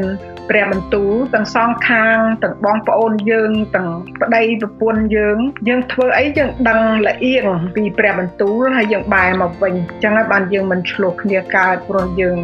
[0.50, 3.88] ព្រះបន្ទូលទាំងសងខាងទាំងបងប្អូនយើងទាំង
[4.22, 12.36] ប្តីប្រពន្ធយើង យើងធ្វើអីយើងដឹងល្អៀងពីព្រះបន្ទូលហើយយើងបែរមកវិញអញ្ចឹងហើយបានយើងមិនឆ្លោះគ្នាកើតព្រោះយើង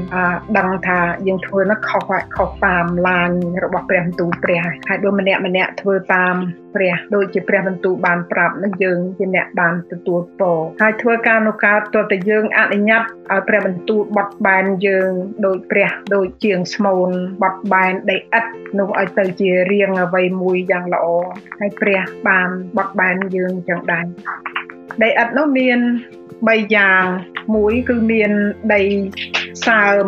[0.59, 3.31] ដឹងថាយើងធ្វើនោះខុសខុសតាមឡាន
[3.65, 6.37] របស់ព្រះបន្ទូលព្រះហើយដូចម្នាក់ម្នាក់ធ្វើតាម
[6.77, 15.11] ព្រះដូចជាព្រះបន្ទូលបានប្រាប់នឹងយើងជាអ្នកបានទទួលពរហើយធ្វើការនោះកើតទោះតែយើងអនុញ្ញាតឲ្យព្រះបន្ទូលបត់បែនយើង
[15.47, 17.11] ដោយព្រះដូចជាងស្មូន
[17.43, 21.07] បត់បែនដីឥដ្ឋនោះឲ្យទៅជារៀងអ្វីមួយយ៉ាងល្អ
[21.61, 24.07] ហើយព្រះបានបត់បែនយើងចឹងដែរ
[25.03, 25.79] ដីឥដ្ឋនោះមាន
[26.49, 27.05] 3យ៉ាង
[27.55, 28.33] មួយគឺមាន
[28.75, 28.83] ដី
[29.67, 30.07] សើម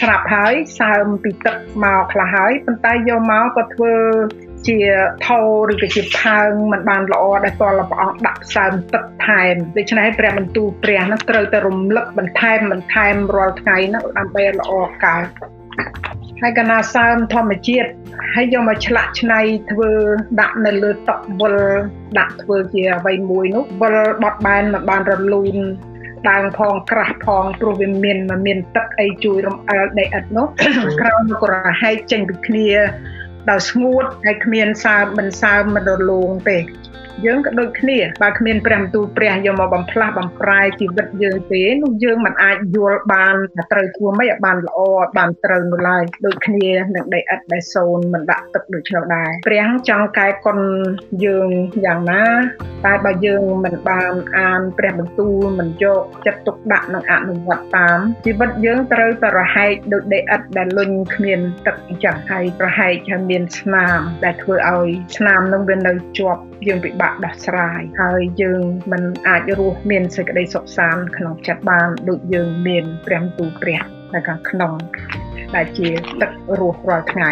[0.00, 3.94] ស្រាប់ហើយសើមពីទឹកមកខ្លះហើយប៉ុន្តែយកមកក៏ធ្វើ
[4.68, 4.78] ជា
[5.26, 14.72] ថោឬក៏ជាផើងมันបានល្អដែលតលព្រះអង្គដាក់ផ្សើមទឹកថែមដូច្នេះព្រះបន្ទូលព្រះនឹងត្រូវតែរំលឹកបន្ថែមបន្ថែមរាល់ថ្ងៃនោះដើម្បីល្អ
[15.04, 15.26] កើត
[16.40, 17.90] ហើយកណាសើមធម្មជាតិ
[18.34, 19.90] ហើយយកមកឆ្លាក់ឆ្នៃធ្វើ
[20.40, 21.56] ដាក់នៅលើតុវិល
[22.18, 25.56] ដាក់ធ្វើជាអ្វីមួយនោះវិលបត់បែនមកបានរលូន
[26.28, 30.46] ដើមផងក្រាស់ផងព្រោះវាមានមានទឹកអីជួយរំអិលដីឥដ្ឋនោះ
[31.00, 32.68] ក្រោមក៏រហែកចេញពីគ្នា
[33.50, 36.58] ដោយស្ងួតហើយគ្មានសើមមិនសើមមិនរលោងទេ
[37.26, 44.78] យើងក៏ដូចគ្នាបើគ្មានព្រះបន្ទូលព្រះយកមកបំផ្លាស់បំប្រែជីវិតយើងទេនោះយើងមិនអាចយល់បានថាត្រូវធ្វើម៉េចឲ្យបានល្អ
[45.18, 50.58] បានត្រូវនោះឡើយដូចគ្នានឹងដីឥដ្ឋដែលសូនមិនដាក់ទឹកដូចនោះដែរព្រះចង់កែគុណ
[51.24, 51.48] យើង
[51.84, 52.24] យ៉ាងណា
[52.84, 73.81] តែបើយើងមិនបានអានព្រះបន្ទូលមិនយកចិត្តទុកដាក់និងអនុវត្តតាមជីវិតយើងត្រូវតែរហែកដូចដីឥដ្ឋដែលលុញគ្មានទឹកអញ្ចឹងហើយប្រហែកហើយមានស្នាមដែលធ្វើឲ្យស្នាមនឹងវានៅជាប់យើងពិបដោះស្រាយហើយយើងមិនអាចរស់មានសេចក្តីសុខសាន្តក្នុងចិត្តបានដូចយើងមានព្រះទូព្រះ
[74.13, 74.73] នៅខាងក្នុង
[75.55, 75.89] ដែលជា
[76.21, 77.31] ទឹករស់រាល់ថ្ងៃ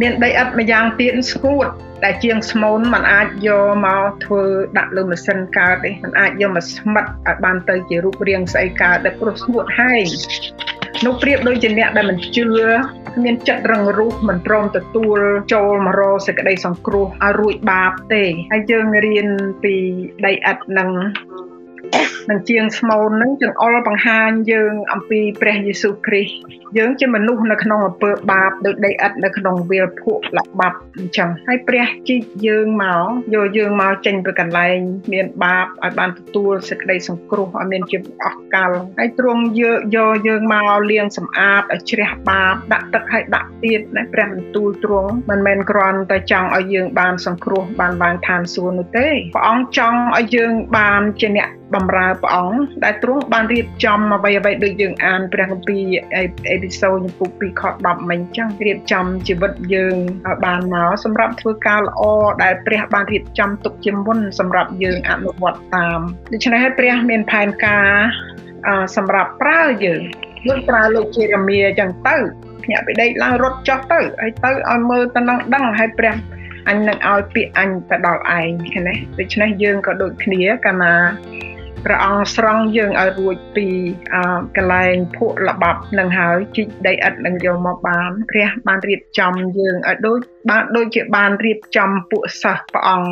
[0.00, 1.68] មានដីឥដ្ឋម្យ៉ាងទៀតស្ងួត
[2.04, 4.42] ដែលជាងស្មូនมันអាចយកមកធ្វើ
[4.78, 10.06] ដាក់លើម៉ាស៊ីនកើតទេมันអាចយកមកស្មិតឲ្យបានទៅជារូបរាងស្អីកើតដែលព្រោះស្ងួតហែង
[11.05, 12.45] នោះប្រៀបដូចជាអ្នកដែលមិនជឿ
[13.23, 15.19] មានចិត្តរឹងរូសមិនព្រមទទួល
[15.53, 19.27] ចូលមករសេចក្តីសង្គ្រោះឲ្យរួចបាបទេហើយយើងរៀន
[19.63, 19.75] ពី
[20.25, 20.89] ដីឥដ្ឋនឹង
[22.29, 34.77] នឹងជាងស្មូននឹងចង្អុលបង្ហាញយើងអំពីព្រះយេស៊ូវគ្រីស្ទយើងជាមនុស្សនៅក្នុងអំពើបាបដូចដីឥដ្ឋនៅក្នុងវាលភក់លបាប់អញ្ចឹងហើយព្រះជីកយើងមកយកយើងមកចេញពីកន្លែង
[35.13, 55.83] មានបាបឲ្យបានទទួលសេចក្តីសង្គ្រោះឲ្យមានជីវិតអស់កលហើយទ្រង់យកយកយើងមកលាងសម្អាតឲ្យជ្រះបាបដាក់ទឹកឲ្យដាក់ទៀតណាព្រះបន្ទូលទ្រង់មិនមែនគ្រាន់តែចង់ឲ្យយើងបានសង្គ្រោះបានបានឋានសួគ៌នោះទេព្រះអង្គចង់ឲ្យយើងបានជាអ្នក បំរើព្រះអង្គដែលទ្រង់បានរៀបចំអ្វីអ្វីដូចយើងអានព្រះគម្ពីរ
[56.49, 59.95] អេពីសូតចំពុក2ខ10មិញចឹងរៀបចំជីវិតយើង
[60.27, 62.01] ឲ្យបានមកសម្រាប់ធ្វើការល្អ
[62.43, 65.99] ដែលព្រះបានរៀបចំទុកជាមុនសម្រាប់យើងអនុវត្តតាម
[66.31, 67.87] ដូច្នេះហើយព្រះមានផែនការ
[68.95, 70.01] សម្រាប់ប្រើយើង
[70.47, 72.17] លោកប្រើលោកជេរេមៀចឹងទៅ
[72.63, 76.15] ភ្ញាក់ពីដេកឡើងរត់ចុះទៅហើយទៅឲ្យមើលទៅនឹងដឹងហើយព្រះ
[76.69, 80.93] អញនឹងឲ្យពាក្យអញទៅដល់ឯងឃើញទេដូច្នេះយើងក៏ដូចគ្នាកាលណា
[81.85, 83.67] ព្រះអង្គស្រង់យើងឲ្យរួចពី
[84.55, 93.11] កន្លែងភក់ល្បាប់នឹងហើយជីកដីឥដ្ឋនឹងយកមកបានព្រះបានរៀបចំយើងឲ្យដូចបានដូចជាបានរៀបចំពួកសិស្សព្រះអង្គ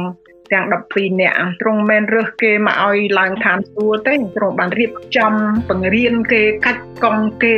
[0.54, 5.34] ទាំង12នាក់ទ្រង់មិនរើសគេមកឲ្យឡើងឋានសួគ៌ទេទ្រង់បានរៀបចំ
[5.70, 7.58] បង្រៀនគេកាច់កង់គេ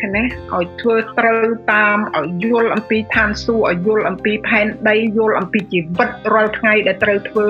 [0.00, 0.22] ឃើញទេ
[0.54, 7.46] ឲ្យធ្វើត្រូវតាមឲ្យយល់អំពីឋានសួគ៌ឲ្យយល់អំពីផែនដីយល់អំពីជីវិតរាល់ថ្ងៃដែលត្រូវធ្វើ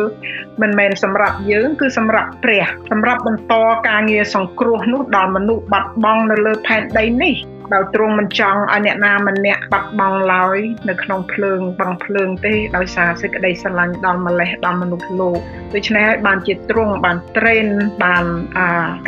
[0.62, 3.54] មិនមែនសម្រាប់យើងគឺសម្រាប់ព្រះសម្រាប់បន្ត
[3.88, 7.34] ការងារសង្គ្រោះនោះដល់មនុស្សបាត់បង់នៅលើផែនដីនេះ
[7.74, 15.38] ដោយទ្រង់មិនចង់ឲ្យអ្នកណាម្នាក់បាត់បង់ឡើយនៅក្នុងភ្លើងបង់ភ្លើងទេដោយសារសេចក្តីស្រឡាញ់ដល់ម្លេះដល់មនុស្សលោក
[15.74, 17.66] ដូច្នេះហើយបានជាទ្រង់បានត្រេន
[18.04, 18.24] បាន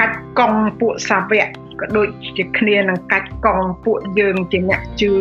[0.01, 1.49] កាច់កង់ពួកសាវក
[1.81, 5.15] ក៏ដូចជាគ្នានឹងកាច់កង់ពួកយើងជាអ្នកជឿ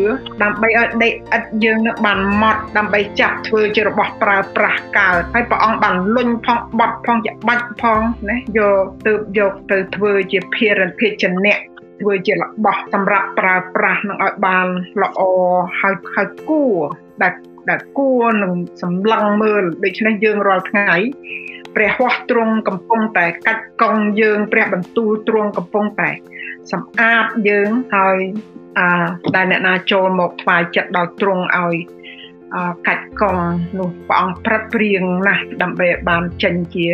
[0.44, 14.68] ដើម្បីឲ្យដេកឥតយើងនឹងបានម៉ត់ដើម្បីចាប់ធ្វើជារបស់ប្រើប្រាស់កើតហើយព្រះអង្គបានលុញផងបត់ផងជាបាច់ផងណាយកទៅយកទៅធ្វើជាភារកិច្ចជនៈ ធ្វើជារបស់សម្រាប់ប្រើប្រាស់នឹងឲ្យបាន
[15.02, 15.22] ល្អ
[15.82, 16.78] ហើយហើយគួរ
[17.24, 17.34] ដែល
[17.70, 20.92] ដែលគួរនឹងសម្លឹងមើលដូច្នេះយើងរាល់ថ្ងៃ
[21.76, 26.10] ព្រះហស្ថទ្រង់កំពុងតែកាច់កង់យើងព្រះបន្ទូលទ្រង់កំពុងតែ
[26.72, 28.18] សម្អាតយើងហើយ
[28.78, 31.76] អាដែលអ្នកណាចូលមកថ្វាយចិត្តដល់ទ្រង់ឲ្យ
[32.88, 33.46] កាច់កង់
[33.78, 36.88] នោះព្រះអង្គព្រឹកព្រៀងណាស់ដើម្បីបានចេញជា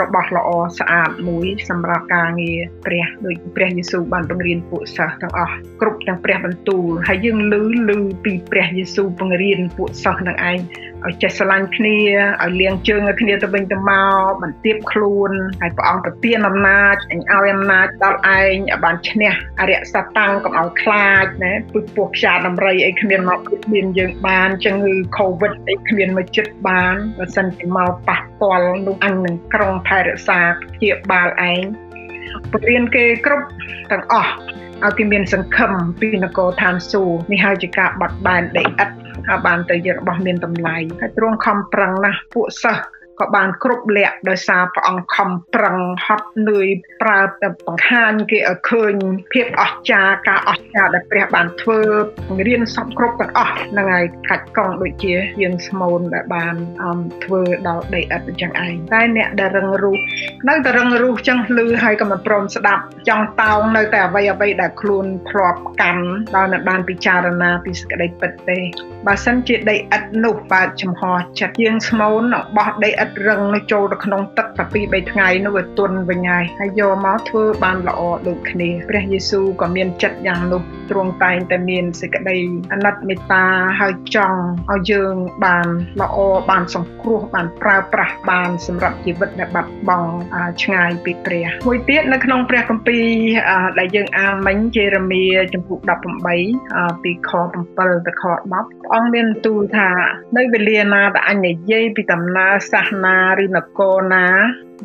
[0.00, 7.54] របស់ល្អស្អាតមួយសម្រាប់ការងារព្រះដូចព្រះយេស៊ូវបានបង្រៀនពួកសិស្សទាំងអស់គ្រប់ទាំងព្រះបន្ទូលហើយយើងឮ
[7.98, 10.58] ឮពីព្រះយេស៊ូវបង្រៀនពួកសិស្សនឹងឯង
[11.06, 11.98] ឲ្យចេះស្រឡាញ់គ្នា
[12.42, 15.30] ឲ្យលៀងជើងឲ្យគ្នាទៅវិញទៅមកបន្ទាបខ្លួន
[15.60, 30.38] ហើយព្រះអង្គប្រទានអំណាចអញឲ្យអំណាចដល់ឯងឲ្យបានឈ្នះអរិយសតាំងកុំឲ្យខ្លាចណាពឹកពោះខ្យាដំរីអីគ្មានមកគ្មានយើងបានជំងឺ Covid អីគ្មានមកចិត្តបានបើសិនជាមកប៉ះពាល់នោះអញនឹងក្រុងថែរក្សា
[30.74, 31.62] ព្យាបាលឯង
[32.52, 33.46] បរៀនគេគ្រប់
[33.92, 34.32] ទាំងអស់
[34.84, 38.94] ឲ្យគេមានសង្ឃឹមពីនគរឋានសួគ៌នេះហើយជាការបត់បែនដីឥដ្ឋ
[39.28, 42.84] ហើយបានទៅជារបស់មានតម្លៃហើយទ្រង់ខំប្រឹងណាស់ពួកសិស្ស
[43.20, 46.68] ក៏បានគ្រប់លក្ខដោយសារព្រះអង្គខំប្រឹងហត់នឿយ
[47.02, 47.20] ប្រើ
[47.66, 48.94] បង្ហាញគេឲ្យឃើញ
[49.32, 51.80] ភាពអស្ចារ្យការអស្ចារ្យដែលព្រះបានធ្វើ
[52.28, 56.54] បង្រៀនសពគ្រប់ទាំងអស់ហ្នឹងហើយកាច់កង់ដូចជាយើងស្មូនដែលបាន
[57.24, 59.98] ធ្វើដល់ដីឥដ្ឋអញ្ចឹងឯងតែអ្នកដែលរឹងរូស
[60.48, 66.04] នៅតែរឹងរូសចឹងលឺហើយក៏មិនព្រមស្ដាប់ចង់តោងនៅតែអ្វីអ្វីដែលខ្លួនធ្លាប់កាន់
[66.36, 68.58] ដោយមិនបានពិចារណាពីសក្តីពិតទេ
[69.06, 71.02] បើសិនជាដីឥដ្ឋនោះបើចំហ
[71.38, 72.22] ចិត្តយើងស្មូន
[72.56, 73.40] បោះដីឥដ្ឋតរឹង
[73.72, 82.38] ចូលទៅក្នុងទឹកតែពី3ថ្ងៃនោះវាទន់វិញហើយហើយយកមកធ្វើបានល្អដូចគ្នាព្រះយេស៊ូវក៏មានចិត្តយ៉ាងនោះទ្រង់តែងតែមានសេចក្តី
[82.72, 83.44] អាណិតមេត្តា
[83.80, 85.66] ហើយចង់ឲ្យយើងបាន
[86.00, 86.18] ល្អ
[86.50, 90.10] បានសង្គ្រោះបានប្រើប្រាស់បានសម្រាប់ជីវិតដែលបាត់បង់
[90.62, 93.06] ឆ្ងាយពីព្រះមួយទៀតនៅក្នុងព្រះគម្ពីរ
[93.78, 96.24] ដែលយើងអានមិញជេរេមៀចំពុក18
[97.04, 97.30] ពីខ
[97.70, 99.90] 7ទៅខ10ព្រះអង្គមានទូលថា
[100.36, 104.26] នៅវេលាណាដែលអញនិយាយពីដំណើរសាសនាឬនគរណា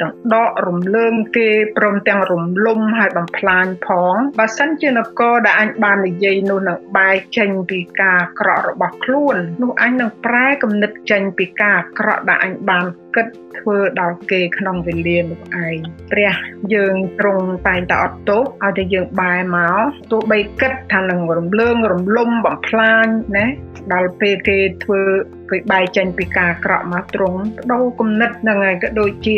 [0.04, 13.28] ដណ្ដករំលើងគេព្រមទាំងរំលំហើយបំផ្លាញផងបើសិនជានគរដែលអញបាននិយាយនោះនឹងបែកចេញពីការក្រក់របស់ខ្លួននោះអញនឹងប្រែគំនិតចេញពីការក្រក់ដែលអញបានគិត
[13.58, 15.78] ធ្វើដល់គេក្នុងវេលានោះឯង
[16.12, 16.36] ព្រះ
[16.74, 19.82] យើងទ្រង់តែងតែអត់ទោសឲ្យតែយើងបែរមក
[20.12, 23.06] ទោះបីគិតថានឹងរំលើងរំលំបំផ្លាញ
[23.38, 23.46] ណា
[23.94, 25.02] ដល់ពេលគេធ្វើ
[25.50, 29.38] គេបែកចេញពីការក្រក់មកទ្រង់បដូរគំនិតហ្នឹងហើយក៏ដូចជា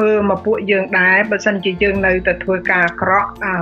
[0.00, 3.56] មើលមកពួកយើងដែរបើសិនជាយើងនៅតែធ្វើការក្រក់អឺ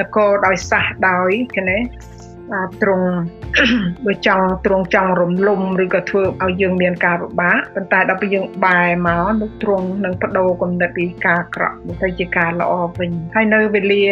[0.00, 1.78] នគរដោយសះដោយគេណា
[2.82, 3.10] ត្រង់
[4.06, 14.04] បើចង់ត្រង់ចង់រំលំឬក៏ធ្វើឲ្យយើងមានការពិបាកប៉ុន្តែដល់ពេលយើងបែរមកនោះត្រង់នឹងបដូរគំនិតពីការក្រក់ទៅជាការល្អវិញហើយនៅវេលា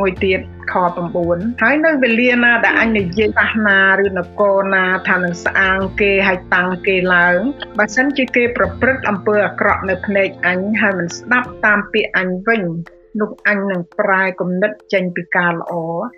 [0.00, 0.40] មួយទៀត
[0.72, 0.74] ខ
[1.18, 7.38] 9ហើយនៅវេលាណាដែលអញនិយាយសាសនាឬនគរណាថានឹងស្អាងគេហើយតាំងគេឡើង
[7.78, 12.62] បើសិនជាគេប្រព្រឹត្តអំពើអាក្រក់នៅភ្នែកអញហើយមិនស្ដាប់តាមពាក្យអញវិញ
[13.20, 15.72] នោះអញនឹងប្រែគំនិតចេញពីការល្អ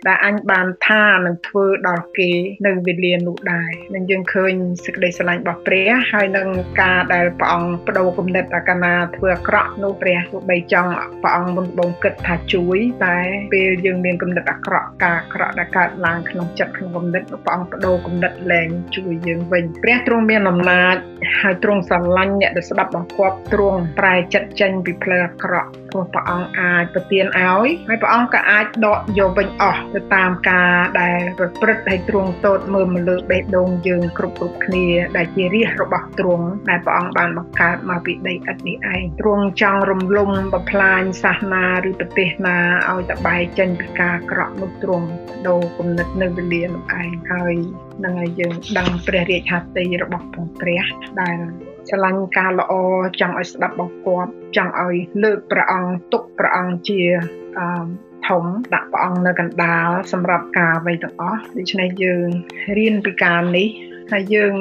[0.09, 2.31] ដែលអញបានថានឹងធ្វើដល់គេ
[2.67, 4.53] នៅវេលានោះដែរនឹងយើងឃើញ
[4.85, 6.49] សេចក្តីស្រឡាញ់របស់ព្រះហើយនឹង
[6.81, 13.19] ការដែលព្រះអង្គបដូរគំនិតអាកាណាធ្វើអាក្រក់នោះព្រះទោះបីចង់ព្រះអង្គមុនបងគិតថាជួយតែ
[13.53, 20.97] ពេលយើងមានគំនិតអាក្រក់ការអាក្រក់ដែលកើតឡើងក្នុងចិត្តក្នុងគំនិតព្រះអង្គបដូរគំនិតលែងជួយយើងវិញព្រះទ្រង់មានអំណាច
[21.41, 42.59] ហើយទ្រង់ស្រឡាញ់អ្នកដែលស្ដាប់បង្គាប់ទ្រង់ប្រែចិត្តចេញពីផ្លូវអាក្រក់ព្រោះព្រះអង្គអាចប្រទានឲ្យហើយព្រះអង្គក៏អាចដកយកវិញអស់ទៅតាមការដែលប្រព្រឹត្តឲ្យទ្រង់តូតមើលមកលើបេះដូងយើងគ្រប់គ្រប់គ្នា ដែលជារាជរបស់ទ្រង់ដែលព្រះអង្គបានបង្កើតមកពីដីឥដ្ឋនេះឯងទ្រង់ចង់រំលំបំផ្លាញសាសនាឬប្រទេសណា
[42.91, 45.07] ឲ្យតបែកចេញពីការក្រក់នោះទ្រង់
[45.47, 47.55] ដូរគំនិតនៅវេលានោះឯងហើយ
[48.05, 50.27] នឹងឲ្យយើងដឹងព្រះរាជហត្ថីរបស់
[50.61, 50.85] ព្រះ
[51.21, 51.39] ដែល
[51.89, 52.73] ស្រឡាញ់ការល្អ
[53.21, 57.01] ចង់ឲ្យស្ដាប់បង្គាប់ចង់ឲ្យលើកព្រះអង្គទុកព្រះអង្គជា
[57.59, 57.87] អឺ
[58.29, 58.45] ធំ
[58.75, 62.29] ដាក់ព្រះអង្គនៅកណ្ដាលសម្រាប់ការអ្វីទាំងអស់ដូច្នេះយើង
[62.79, 63.69] រៀនពីការនេះ
[64.13, 64.55] ហើយយើង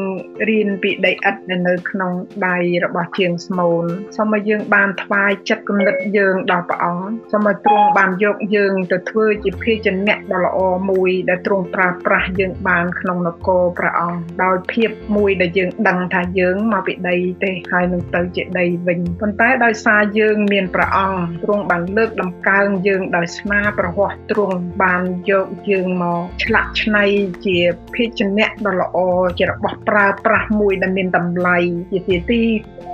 [0.50, 2.12] រៀនពីដីឥដ្ឋដែលនៅក្នុង
[2.48, 3.86] ដៃរបស់ជាងស្មូន
[4.18, 27.04] សូមឲ្យយើងបានថ្វាយចិត្តគំនិតយើងដល់ព្រះអង្គសូមឲ្យទ្រង់បានយកយើងទៅធ្វើជាភាជនៈដ៏ល្អមួយដែលទ្រង់ប្រើប្រាស់យើងបានក្នុងនគរព្រះអង្គដោយភាពមួយដែលយើងដឹងថាយើងមកពីដីទេហើយនឹងទៅជាដីវិញប៉ុន្តែដោយសារយើងមានព្រះអង្គទ្រង់បានលើកដំកើងយើងដោយស្នាប្រហ័សទ្រង់បានយកយើងមកឆ្លាក់ឆ្នៃ
[27.46, 27.58] ជា
[27.96, 28.98] ភាជនៈដ៏ល្អ
[29.38, 31.58] ជារបស់ប្រើប្រាស់មួយដែលមានតម្លៃ
[31.92, 32.42] ជាទីទី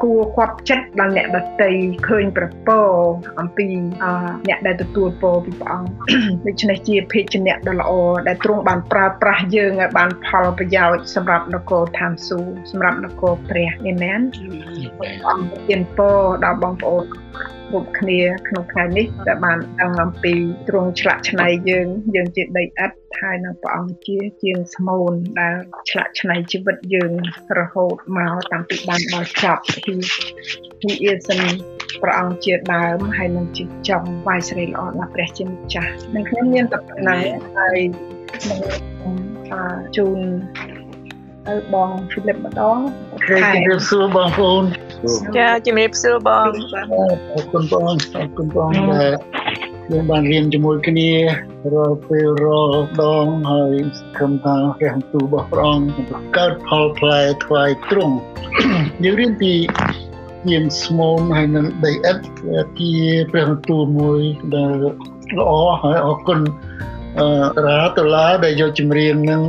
[0.04, 1.72] គួរគប់ចិត្តដល់អ្នកដតី
[2.08, 2.80] ឃើញប្រពោ
[3.40, 3.68] អំពី
[4.48, 5.90] អ្នកដែលទទួលពរពីព្រះអង្គ
[6.46, 7.92] ដូច្នេះជាភេជ្ជៈដ៏ល្អ
[8.28, 14.22] ដែលទ្រង់បានប្រើប្រាស់យើងឲ្យបានផលប្រយោជន៍សម្រាប់នគរឋានសួគ៌សម្រាប់នគរព្រះអេមែន
[15.30, 20.34] អង្គប្រទានពរដល់បងប្អូនគ្រប់គ្នាក្នុងថ្ងៃនេះដែលបានដឹងអំពី
[20.68, 25.56] ទ្រង់ឆ្លាក់ឆ្នៃយើងយើងជាដីឥដ្ឋហើយនៅព្រះអង្គជាជាងស្មូនដែល
[25.90, 27.12] ឆ្លាក់ឆ្នៃជីវិតយើង
[27.60, 29.94] រហូតមកតាំងពីបានដល់ចប់ពី
[30.82, 31.42] ពីអៀសិន
[32.02, 37.20] ព្រះអង្គជាដើមហើយនឹងជាចំវាយស្រីល្អដល់ព្រះជាម្ចាស់នឹងខ្ញុំមានតែប៉ុណ្ណឹង
[37.58, 37.78] ហើយ
[38.50, 38.60] នឹង
[39.98, 40.20] ជូន
[41.48, 42.78] ទៅបងហ្វីលីបម្ដង
[43.28, 44.64] ជំរាបសួរបងប្អូន
[45.38, 46.48] ចាជំរាបសួរបង
[47.34, 49.14] អរគុណបងអរគុណបងដែល
[49.92, 51.12] យើងបានរៀនជាមួយគ្នា
[51.74, 53.74] រាល់ពេលរាល់ដងហើយ
[54.20, 58.16] គំថាព្រះទូរបស់ព្រះអង្គបង្កើតផលផ្លែថ្វាយទ្រង់
[59.04, 59.54] យើងរៀនពី
[60.52, 62.24] យាមស្មូនហើយនឹងដីឥដ្ឋ
[62.80, 62.94] ជា
[63.32, 64.20] ព្រះទូមួយ
[64.56, 64.74] ដែល
[65.40, 66.40] ល្អហើយអរគុណ
[67.20, 69.42] អឺរាតឡាដែលយកចម្រៀងនឹង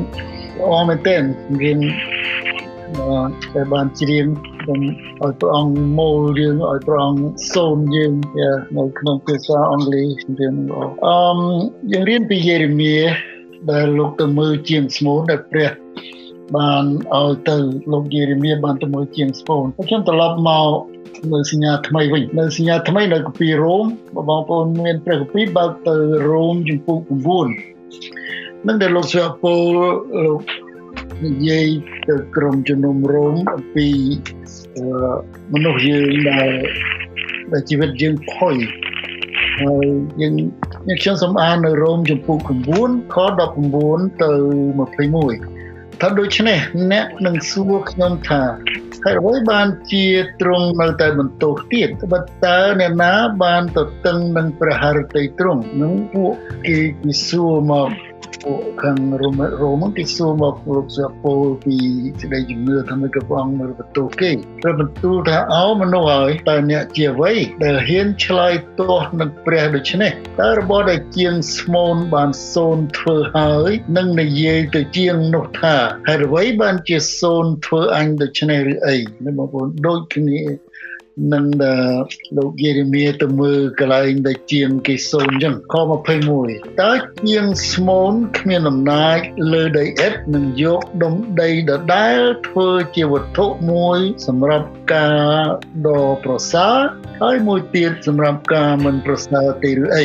[0.59, 1.23] ល្អមែនទែន
[1.63, 1.79] រៀន
[3.55, 4.27] ដែលបានច្រៀង
[4.71, 8.13] ឲ្យព្រះអង្គមូលយើងឲ្យព្រះអង្គសូនយើង
[8.77, 11.19] នៅក្នុងភាសាអង់គ្លេសរៀនល្អអឺ
[11.93, 12.97] យើងរៀនពីយេរេមៀ
[13.71, 15.71] ដែលលោកទៅមើលជាងស្មូនដែលព្រះ
[16.57, 16.85] បាន
[17.19, 17.57] ឲ្យទៅ
[17.93, 20.73] លោកយេរេមៀបានទៅមើលជាងស្មូនខ្ញុំត្រឡប់មក
[21.33, 23.85] នៅសញ្ញាថ្មីវិញនៅសញ្ញាថ្មីនៅកាពីរ៉ូម
[24.29, 25.97] បងប្អូនមានព្រះកាពីបើកទៅ
[26.29, 29.59] រ៉ូមជំពូក9នឹងដែលលោកស្វាពល
[30.25, 30.41] លោក
[31.25, 31.67] និយាយ
[32.09, 33.89] ទៅក្រុមជំនុំរោមអំពី
[35.53, 36.51] មនុស្សយើងដែល
[37.53, 38.55] ដែលជីវិតយើងផុយ
[39.61, 39.87] ហើយ
[40.21, 40.35] យើង
[40.83, 42.39] ខ្ញុំខ្ញុំសូមអាននៅរ៉ូមចំពុក
[42.77, 43.17] 9ខ
[43.69, 44.33] 19ទៅ
[45.17, 46.59] 21ថាដូច្នេះ
[46.93, 48.43] អ្នកនឹងសួរខ្ញុំថា
[49.05, 50.07] ហើយអ្វីបានជា
[50.41, 53.13] ទ្រង់នៅតែបន្ទោសទៀតបើតើអ្នកណា
[53.45, 56.33] បានទៅតឹងនឹងព្រះハរតីទ្រង់នឹងពួក
[56.67, 57.91] គេគេសួរមក
[58.45, 61.77] ពួកខាងរ៉ូមរ៉ូមគេសួរមកលោកសាពលពី
[62.21, 64.31] សេចក្តីជំនឿថាមិនក៏ព្រះអង្គមើលបន្ទូគេ
[64.63, 67.33] ព្រះបន្ទូលថាអោមនុស្សហើយតើអ្នកជាអ្វី
[67.65, 75.77] ដែលហ៊ានឆ្លើយទាស់នឹងព្រះដូច្នេះតើរបស់ដែលជាងស្មូនបានសូនធ្វើហើយនឹងនិយាយទៅជាងនោះថា
[76.09, 78.97] ហេតុអ្វីបានជាសូនធ្វើអញដូច្នេះឬអី
[79.39, 80.41] បងប្អូនដូចគ្នា
[81.33, 81.45] នឹង
[82.37, 85.75] លោកយេរេមៀទៅមើលកន្លែងដែលជាងគេសូនអញ្ចឹងខ
[86.29, 86.93] 21តើ
[87.29, 89.19] ជាងស្មូនគ្មានអំណាច
[89.53, 95.43] លើដីអិតនឹងយកដុំដីដដែលធ្វើជាវត្ថុមួយសម្រាប់ការ
[95.87, 96.79] ដ៏ប្រសើរ
[97.23, 100.05] ហើយមួយទៀតសម្រាប់ការមិនប្រសើរទេឬអី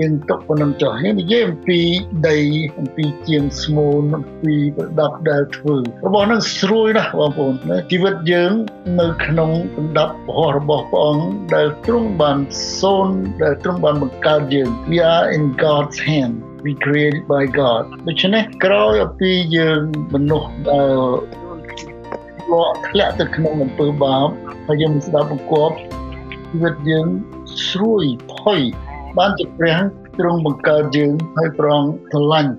[0.00, 1.80] យើងទុកប៉ុណ្ណឹងចុះយើងនិយាយអំពី
[2.28, 2.38] ដី
[2.78, 7.54] អំពីជាងស្មូនអំពីប្រដាប់ដែលធ្វើរបស់នឹងស្រួយណាស់បងប្អូន
[7.90, 8.52] ជីវិតយើង
[9.00, 10.14] នៅក្នុងប្រដាប់
[10.56, 12.38] របស់ព្រះអង្គដែលទ្រង់បាន
[12.78, 13.08] សូន
[13.42, 16.34] ដែលទ្រង់បានបង្កើតយើង we are in God's hand
[16.64, 19.82] we created by God ដូច្នេះក្រោយអំពីយើង
[20.14, 20.96] មនុស្សដែល
[22.52, 24.28] លក់ធ្លាក់ទៅក្នុងអំពើបាប
[24.66, 25.74] ហើយយើងមិនស្ដាប់បង្គាប់
[26.50, 27.06] ជីវិតយើង
[27.66, 28.60] ស្រួយផុយ
[29.18, 29.76] បានជាព្រះ
[30.18, 32.52] ទ្រង់បង្កើតយើងឲ្យប្រងស្រឡាញ់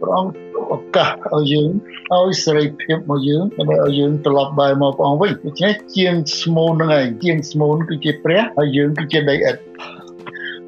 [0.00, 0.32] ព្រះអង្គ
[0.74, 1.68] ឱកាសឲ្យយើង
[2.14, 9.60] ឲ្យសេរីភាពមកយើងដើម្បីឲ្យយើងត្រឡប់បែរមកព្រះអង្គវិញដូច្នេះជាងស្មូនហ្នឹងឯងជាងស្មូនគឺជាព្រះហើយយើងគឺជាដីឥដ្ឋ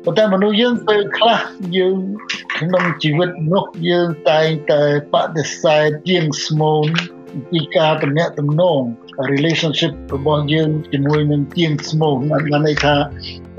[0.05, 1.41] ប៉ុន្តែមនុស្សយើងពេលខ្លះ
[1.77, 1.97] យើង
[2.59, 6.87] ក្នុងជីវិតនោះយើងតែងតែបដិសេធជាងស្មូន
[7.51, 8.83] ពីការតំណាក់តំណង
[9.33, 12.95] relationship របស់យើងជាមួយនឹងជាងស្មូនបានន័យថា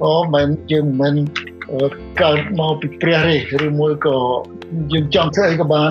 [0.03, 1.15] អូមិនយើងមិន
[2.21, 4.17] កើតមកពីព្រះទេឬមួយក៏
[4.93, 5.89] យើងចង់ធ្វើអីក៏បាន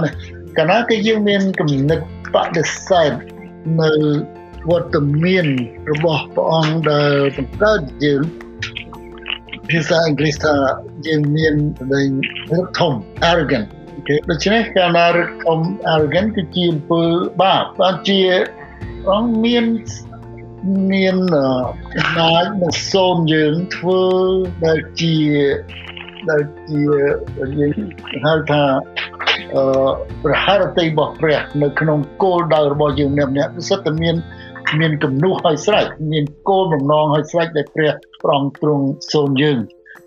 [0.57, 2.01] កាលណាគេយើងមានគំនិត
[2.35, 3.13] បដិសេធ
[3.81, 3.93] នៅ
[4.71, 5.47] វត្តមាន
[5.91, 8.23] របស់ព្រះអង្គដែលបង្កើតយើង
[9.71, 10.57] ភាសាអង់គ្លេសថា
[11.07, 11.55] យើងមាន
[11.95, 12.09] ដែង
[12.53, 12.93] រឹកធំ
[13.31, 13.67] arrogant
[14.07, 15.59] គេដូច្នេះកាលណារឹកធំ
[15.93, 17.03] arrogant គឺជាអំពើ
[17.43, 18.21] បាបបានជា
[19.09, 19.65] អង្គមាន
[20.93, 21.17] មាន
[21.97, 24.03] អំណាចមកសូនយើងធ្វើ
[24.65, 25.17] ដែលជា
[26.31, 26.81] ដែលជា
[27.59, 27.73] យើង
[28.25, 28.63] ហៅថា
[29.55, 29.63] អឺ
[30.25, 34.17] ប្រហារតីរបស់ព្រះនៅក្នុងគោលដៅរបស់យើងម្នាក់ៗគឺសិតតែមាន
[34.81, 37.93] មានគំនូសឲ្យស្រេចមានគោលបំណងឲ្យស្រេចដែលព្រះ
[38.25, 39.59] ប្រងទ្រង់សូនយើង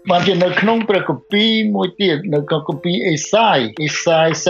[0.10, 4.44] បានជានៅក្នុងព្រះគម្ពីរមួយទៀតនៅក្នុងគម្ពីរអេសាយអេសាយ48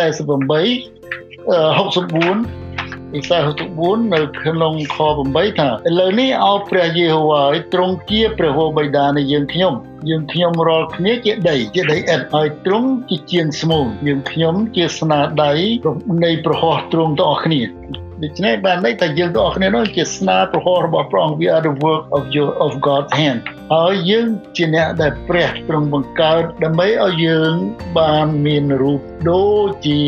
[2.57, 2.62] 64
[3.15, 3.37] អេសា
[3.75, 4.97] 64នៅក្នុងខ
[5.27, 9.73] 8ថាឥឡូវនេះអោព្រះយេហូវ៉ាទ្រង់ជាព្រះវរបិតានៃយើងខ្ញុំ
[10.09, 15.51] យើងខ្ញុំរាល់គ្នាជាដីជាដីឥតហើយទ្រង់ជាជាងស្មូនយើងខ្ញុំជាស្នាដៃ
[16.23, 17.61] នៃប្រហោះទ្រង់ទាំងអស់គ្នា
[18.23, 23.39] ដូច្នេះបានន័យថាយើងទាំងអស់គ្នានោះជាស្នាប្រហោះរបស់ព្រះអង្គ we are the work of your of God's hand
[23.73, 27.53] ហើយយើងជាអ្នកដែលព្រះទ្រង់បង្កើតដើម្បីឲ្យយើង
[27.97, 28.99] បានមានរូប
[29.29, 30.01] ដូចជា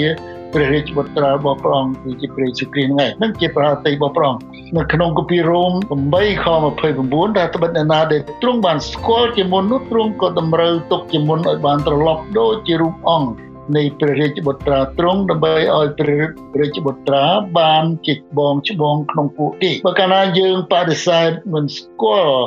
[0.56, 4.41] ព្រះរាជបុត្រារបស់ព្រះអង្គគឺជាព្រះយេស៊ូវគ្រីស្ទហ្នឹងឯងនឹងជាប្រតិរបស់ព្រះអង្គ
[4.76, 5.74] នៅក្នុងគម្ពីររ៉ូម
[6.08, 6.46] 8ខ
[6.91, 13.30] 29ថាត្បិតអ្នកណាដែលទ្រង់បានស្គាល់ជាមុននោះទ្រង់ក៏តម្រូវទុកជាមុនឲ្យបានត្រឡប់ដូចជារូបអង្គ
[13.75, 16.21] នៃព្រះរាជបុត្រាទ្រង់ដើម្បីឲ្យព្រះ
[16.60, 17.23] រាជបុត្រា
[17.60, 22.43] បានជាបងច្បងក្នុងពួកគេបើកាលណាយើងបដិសេធមិនស្គាល់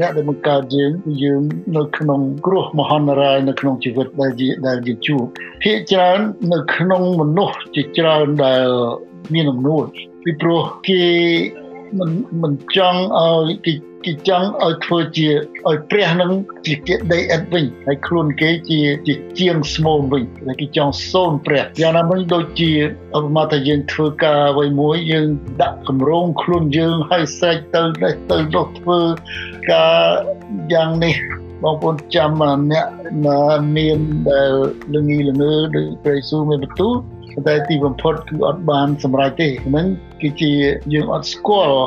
[0.00, 1.42] អ្នកដែលបង្កើតយើងយើង
[1.76, 4.32] នៅក្នុងគ្រោះមហន្តរាយនៅក្នុងជីវិតដែល
[4.66, 5.24] ដែលយើងជួប
[5.62, 6.18] ភាគច្រើន
[6.52, 8.66] នៅក្នុងមនុស្សជាច្រើនដែល
[9.34, 9.86] មានអំណួត
[10.24, 11.04] ពីព្រោះគេ
[11.98, 12.10] មិន
[12.42, 13.74] មិនចង់ឲ្យគេ
[14.04, 15.28] គេចង់ឲ្យធ្វើជា
[15.68, 16.32] ឲ្យព្រះនឹង
[16.66, 22.70] ជាគេដីឥតវិញហើយខ្លួនគេជាជាជាងស្មូនវិញហើយគេចង់សូនព្រះយ៉ាងណាមិញដូចជា
[23.16, 25.26] អបមាថាយើងធ្វើការអ្វីមួយយើង
[25.62, 29.00] ដាក់កម្រងខ្លួនយើងឲ្យស្រេចទៅនេះទៅនោះធ្វើ
[29.72, 30.02] ការ
[30.72, 31.16] យ៉ាងនេះ
[31.62, 32.30] បងប្អូនចាំ
[32.72, 32.86] អ្នក
[33.76, 33.98] មាន
[34.30, 34.52] ដែល
[34.94, 36.94] លងីលងើដោយព្រះយេស៊ូវមានបន្ទូល
[37.46, 39.86] តែទីបំផុតគឺអត់បានសម្រេចទេហ្នឹង
[40.20, 40.52] គឺជា
[40.92, 41.82] យើងអត់ស្គាល់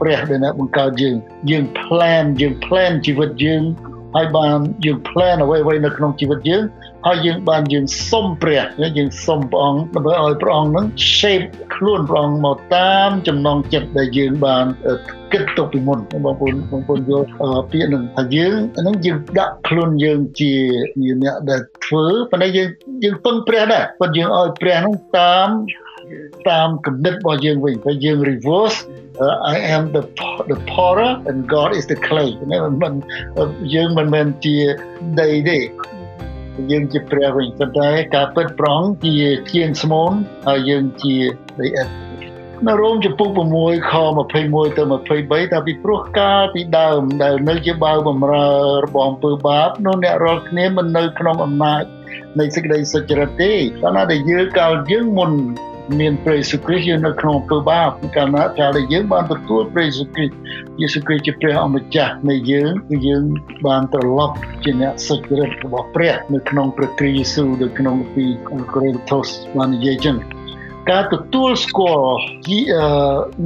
[0.00, 1.16] ព្រះដែលអ្នកបង្កើតយើង
[1.50, 3.62] យើង plan យើង plan ជីវិតយើង
[4.14, 6.62] ហើយបានយើង plan អ្វីៗនៅក្នុងជីវិតយើង
[7.06, 8.64] ហើយយើងបានយើងសុំព្រះ
[8.98, 10.86] យើងសុំព្រះអង្គដើម្បីឲ្យព្រះអង្គនឹង
[11.16, 14.64] shape ខ្លួនព្រះអង្គមកតាមចំណងចិត្តដែលយើងបាន
[15.32, 17.26] គិតទុកពីមុនបងប្អូនបងប្អូនយល់
[17.70, 20.52] ពាក្យនឹងថាយើងហ្នឹងយើងដាក់ខ្លួនយើងជា
[21.22, 22.68] អ្នកដែលធ្វើប៉ុន្តែយើង
[23.04, 25.48] យើងពឹងព្រះដែរប៉ុន្តែយើងឲ្យព្រះហ្នឹងតាម
[26.50, 28.78] តាមគំនិតរបស់យើងវិញតែយើង reverse
[29.24, 30.02] uh, I am the
[30.50, 32.92] the potter and God is the clay ណាមិន
[33.74, 34.56] យើងមិនមែនជា
[35.20, 35.58] ដីទេ
[36.70, 39.14] យើងជាព្រះវិញប៉ុន្តែការពិតប្រងជា
[39.52, 40.12] ជាងស្មូន
[40.46, 41.16] ហើយយើងជា
[41.60, 42.04] ដីឥដ្ឋ
[42.66, 43.28] នៅរ៉ូមចំពុក
[43.60, 43.92] 6ខ
[44.30, 44.82] 21ទៅ
[45.12, 48.48] 23ថាពីព្រោះកាលពីដើមដែលនៅជាបាវបំរើ
[48.84, 51.82] របស់អំពើបាបនោះអ្នករាល់គ្នាមិននៅក្នុងអំណាច
[52.38, 53.52] នៃសេចក្តីសុចរិតទេ
[53.82, 55.32] កាលណាដែលយើងកាលយើងមុន
[56.00, 60.36] មានព្រះយេស៊ូវគ្រីស្ទយើងនៅក្នុងអំពើបាបកាលណាកាលដែលយើងបានទទួលព្រះយេស៊ូវគ្រីស្ទ
[60.80, 63.22] យេស៊ូវគ្រីស្ទជាព្រះអម្ចាស់នៃយើងគឺយើង
[63.66, 68.24] បានត្រឡប់ជាអ្នកសុចរិតរបស់ព្រះនៅក្នុងព្រះគ្រីស្ទយេស៊ូវនៅក្នុងពី
[68.72, 70.16] កូរិនថូសបាននិយាយចឹង
[70.90, 72.14] ការទទួលស្គាល់
[72.48, 72.60] ជា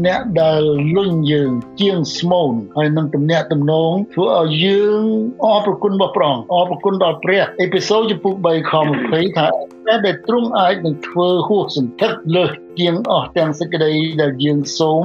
[0.07, 0.63] អ្នកដែល
[0.97, 5.03] លុញយើងជាងស្មូនហើយនឹងទំនាក់ទំនងធ្វើឲ្យយើង
[5.45, 9.47] អរព្រគុណរបស់ព្រះអរព្រគុណដល់ព្រះអេពីសូតចំពុក3ខ20ថា
[9.87, 15.03] តែដែលទ្រង់អាចនឹងធ្វើហួសសន្ធឹកលើសជាងអស់ទាំងសេចក្តីដែលយើងសូម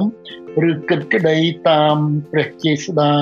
[0.68, 1.36] ឬគិតក្តី
[1.70, 1.96] តាម
[2.32, 3.12] ព្រះចេស្តា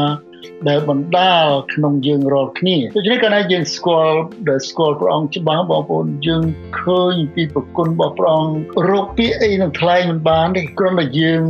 [0.68, 4.18] ដែលបណ្ដាលក្នុងយើងរាល់គ្នាដូច្នេះកាលណាយើងស្គាល់
[4.48, 6.44] ដែលស្គាល់ព្រះអង្គច្បាស់បងប្អូនយើង
[6.80, 8.56] ឃើញពីប្រគុណរបស់ព្រះអង្គ
[8.88, 11.42] រកពាក្យអីនឹងថ្លែងមិនបានទេគ្រាន់តែយើង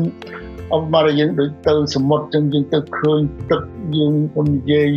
[0.75, 3.21] អមមកយើងដូចទៅសមុទ្រចឹងយើងទៅឃើញ
[3.51, 3.63] ទឹក
[3.97, 4.91] យើងទៅនិយាយ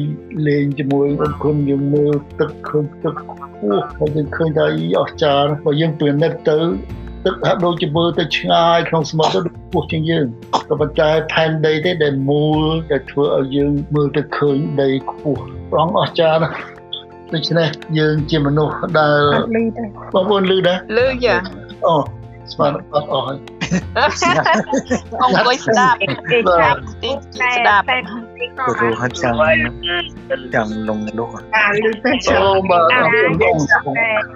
[0.47, 3.15] លេងជាមួយបងគុណយើងមើលទឹកឃើញទឹក
[3.61, 4.65] អូហើយយើងឃើញថា
[5.01, 6.59] អស្ចារ្យបើយើងពិនិត្យទៅ
[7.25, 10.25] ទឹកហាក់ដូចជាមើលទៅឆ្ងាយក្នុងសមុទ្រទៅពោះជាងយើង
[10.69, 16.55] ក៏ប៉ុន្តែផែនដីទេដែលមូលដែលធ្វើឲ្យយើងមើលទៅឃើញដីខ្ពស់ព្រះអង្គអស្ចារ្យណាស់
[17.33, 17.67] ដូច្នេះ
[17.99, 19.19] យើងជាមនុស្សដែល
[19.55, 21.37] លឺដែរបងប្អូនលឺដែរលឺយ៉ា
[21.85, 21.95] អូ
[22.51, 23.37] ស្មានអត់អស់ហើយ
[25.23, 25.97] អង្គុយស្ដាប់
[26.31, 27.85] គេចាប់ទីស្ដាប់
[28.67, 29.33] ព្រោះហាត់ចាំ
[30.53, 32.83] ចាំលងនោះអាលឺទៅចាំអូបាទ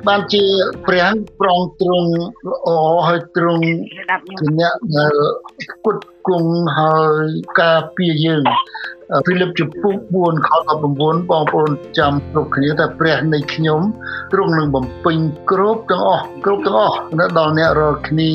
[0.07, 0.43] បានជា
[0.87, 1.07] ព្រះ
[1.41, 2.09] ប្រងទ្រង់
[2.49, 2.69] ល្អ
[3.07, 3.63] ហើយទ្រង់
[4.39, 5.15] ជាអ្នកដែល
[5.85, 5.97] គុត
[6.29, 7.27] គង់ហើយ
[7.61, 8.43] ការពារយើង
[9.25, 10.83] ហ្វីលីបជំពូក4ខ19ប
[11.41, 13.81] ងប្អូនចាំគ្រប់គ្នាថាព្រះនៃខ្ញុំ
[14.33, 15.17] ទ្រង់នឹងបំពេញ
[15.51, 18.33] គ្រប់ទាំងអស់គ្រប់ទាំងអស់នៅដល់អ្នករាល់គ្នា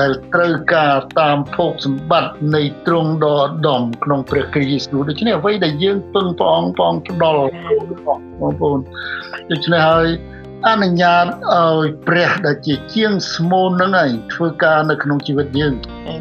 [0.00, 7.40] ដែលត្រូវការតាមភោគសម្បត្តិនៃទ្រង់ដ៏ឧត្តមក្នុងព្រះគ្រីស្ទយេស៊ូវដូច្នេះអ្វីដែលយើងពឹងព្រះអង្គព្រះអង្គផ្ដល់
[8.40, 8.78] បងប្អូន
[9.50, 10.08] ដូច្នេះហើយ
[10.66, 15.74] អនុញ្ញាតឲ្យព្រះដែលជាជាងស្មូននឹងឯងធ្វើការនៅក្នុងជីវិតយើង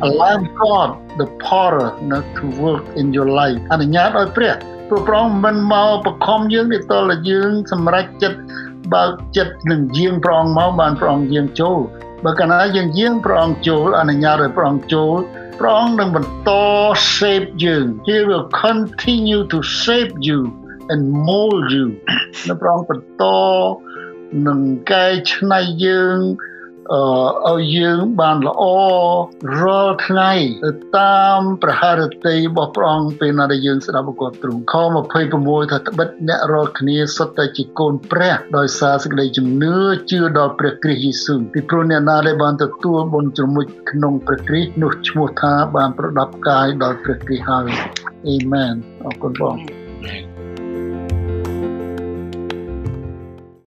[0.08, 4.54] allow God the power not to work in your life អនុញ្ញាតឲ្យព្រះ
[4.90, 8.40] ព្រោះព្រះអង្គមិនមកបខំយើងទេតើយើង សម្រេចចិត្ត
[8.94, 11.78] បើកចិត្តនឹងយាងព្រះអង្គមកបានព្រះអង្គយាងចូល
[12.26, 15.16] បើកាលណាយើងយាងព្រះអង្គចូលអនុញ្ញាតឲ្យព្រះអង្គចូល
[15.60, 16.50] ព្រះអង្គនឹងបន្ត
[17.16, 20.40] shape យើង He will continue to shape you
[20.92, 21.88] and mold you
[22.48, 23.24] នៅព្រះអង្គបន្ត
[24.48, 24.60] នឹង
[24.92, 26.20] កែច្នៃយើង
[26.94, 28.64] អឺឲ្យយើងបានល្អ
[29.62, 30.32] រាល់ថ្ងៃ
[30.66, 34.76] ទៅតាមប្រហារតីរបស់ព្រះអង្គពេលណាដែលយើងស្ដាប់ប្រកបទ្រង់ខ
[35.24, 39.76] 26ថាត្បិតអ្នករាល់គ្នាសុទ្ធតែជាកូនព្រះដោយសារសេចក្តីជំនឿ
[40.12, 47.68] ជឿដល់ព្រះគ្រីស្ទយេស៊ូវពីព្រោះអ្នកណាដែលបានទទួលបុណ្យជ្រមុជក្នុងព្រះគ្រីស្ទនោះឈ្មោះថាបានប្រដាប់កាយដល់ព្រះគ្រីស្ទហើយ
[48.28, 48.74] អេមែន
[49.06, 49.56] អរគុណបង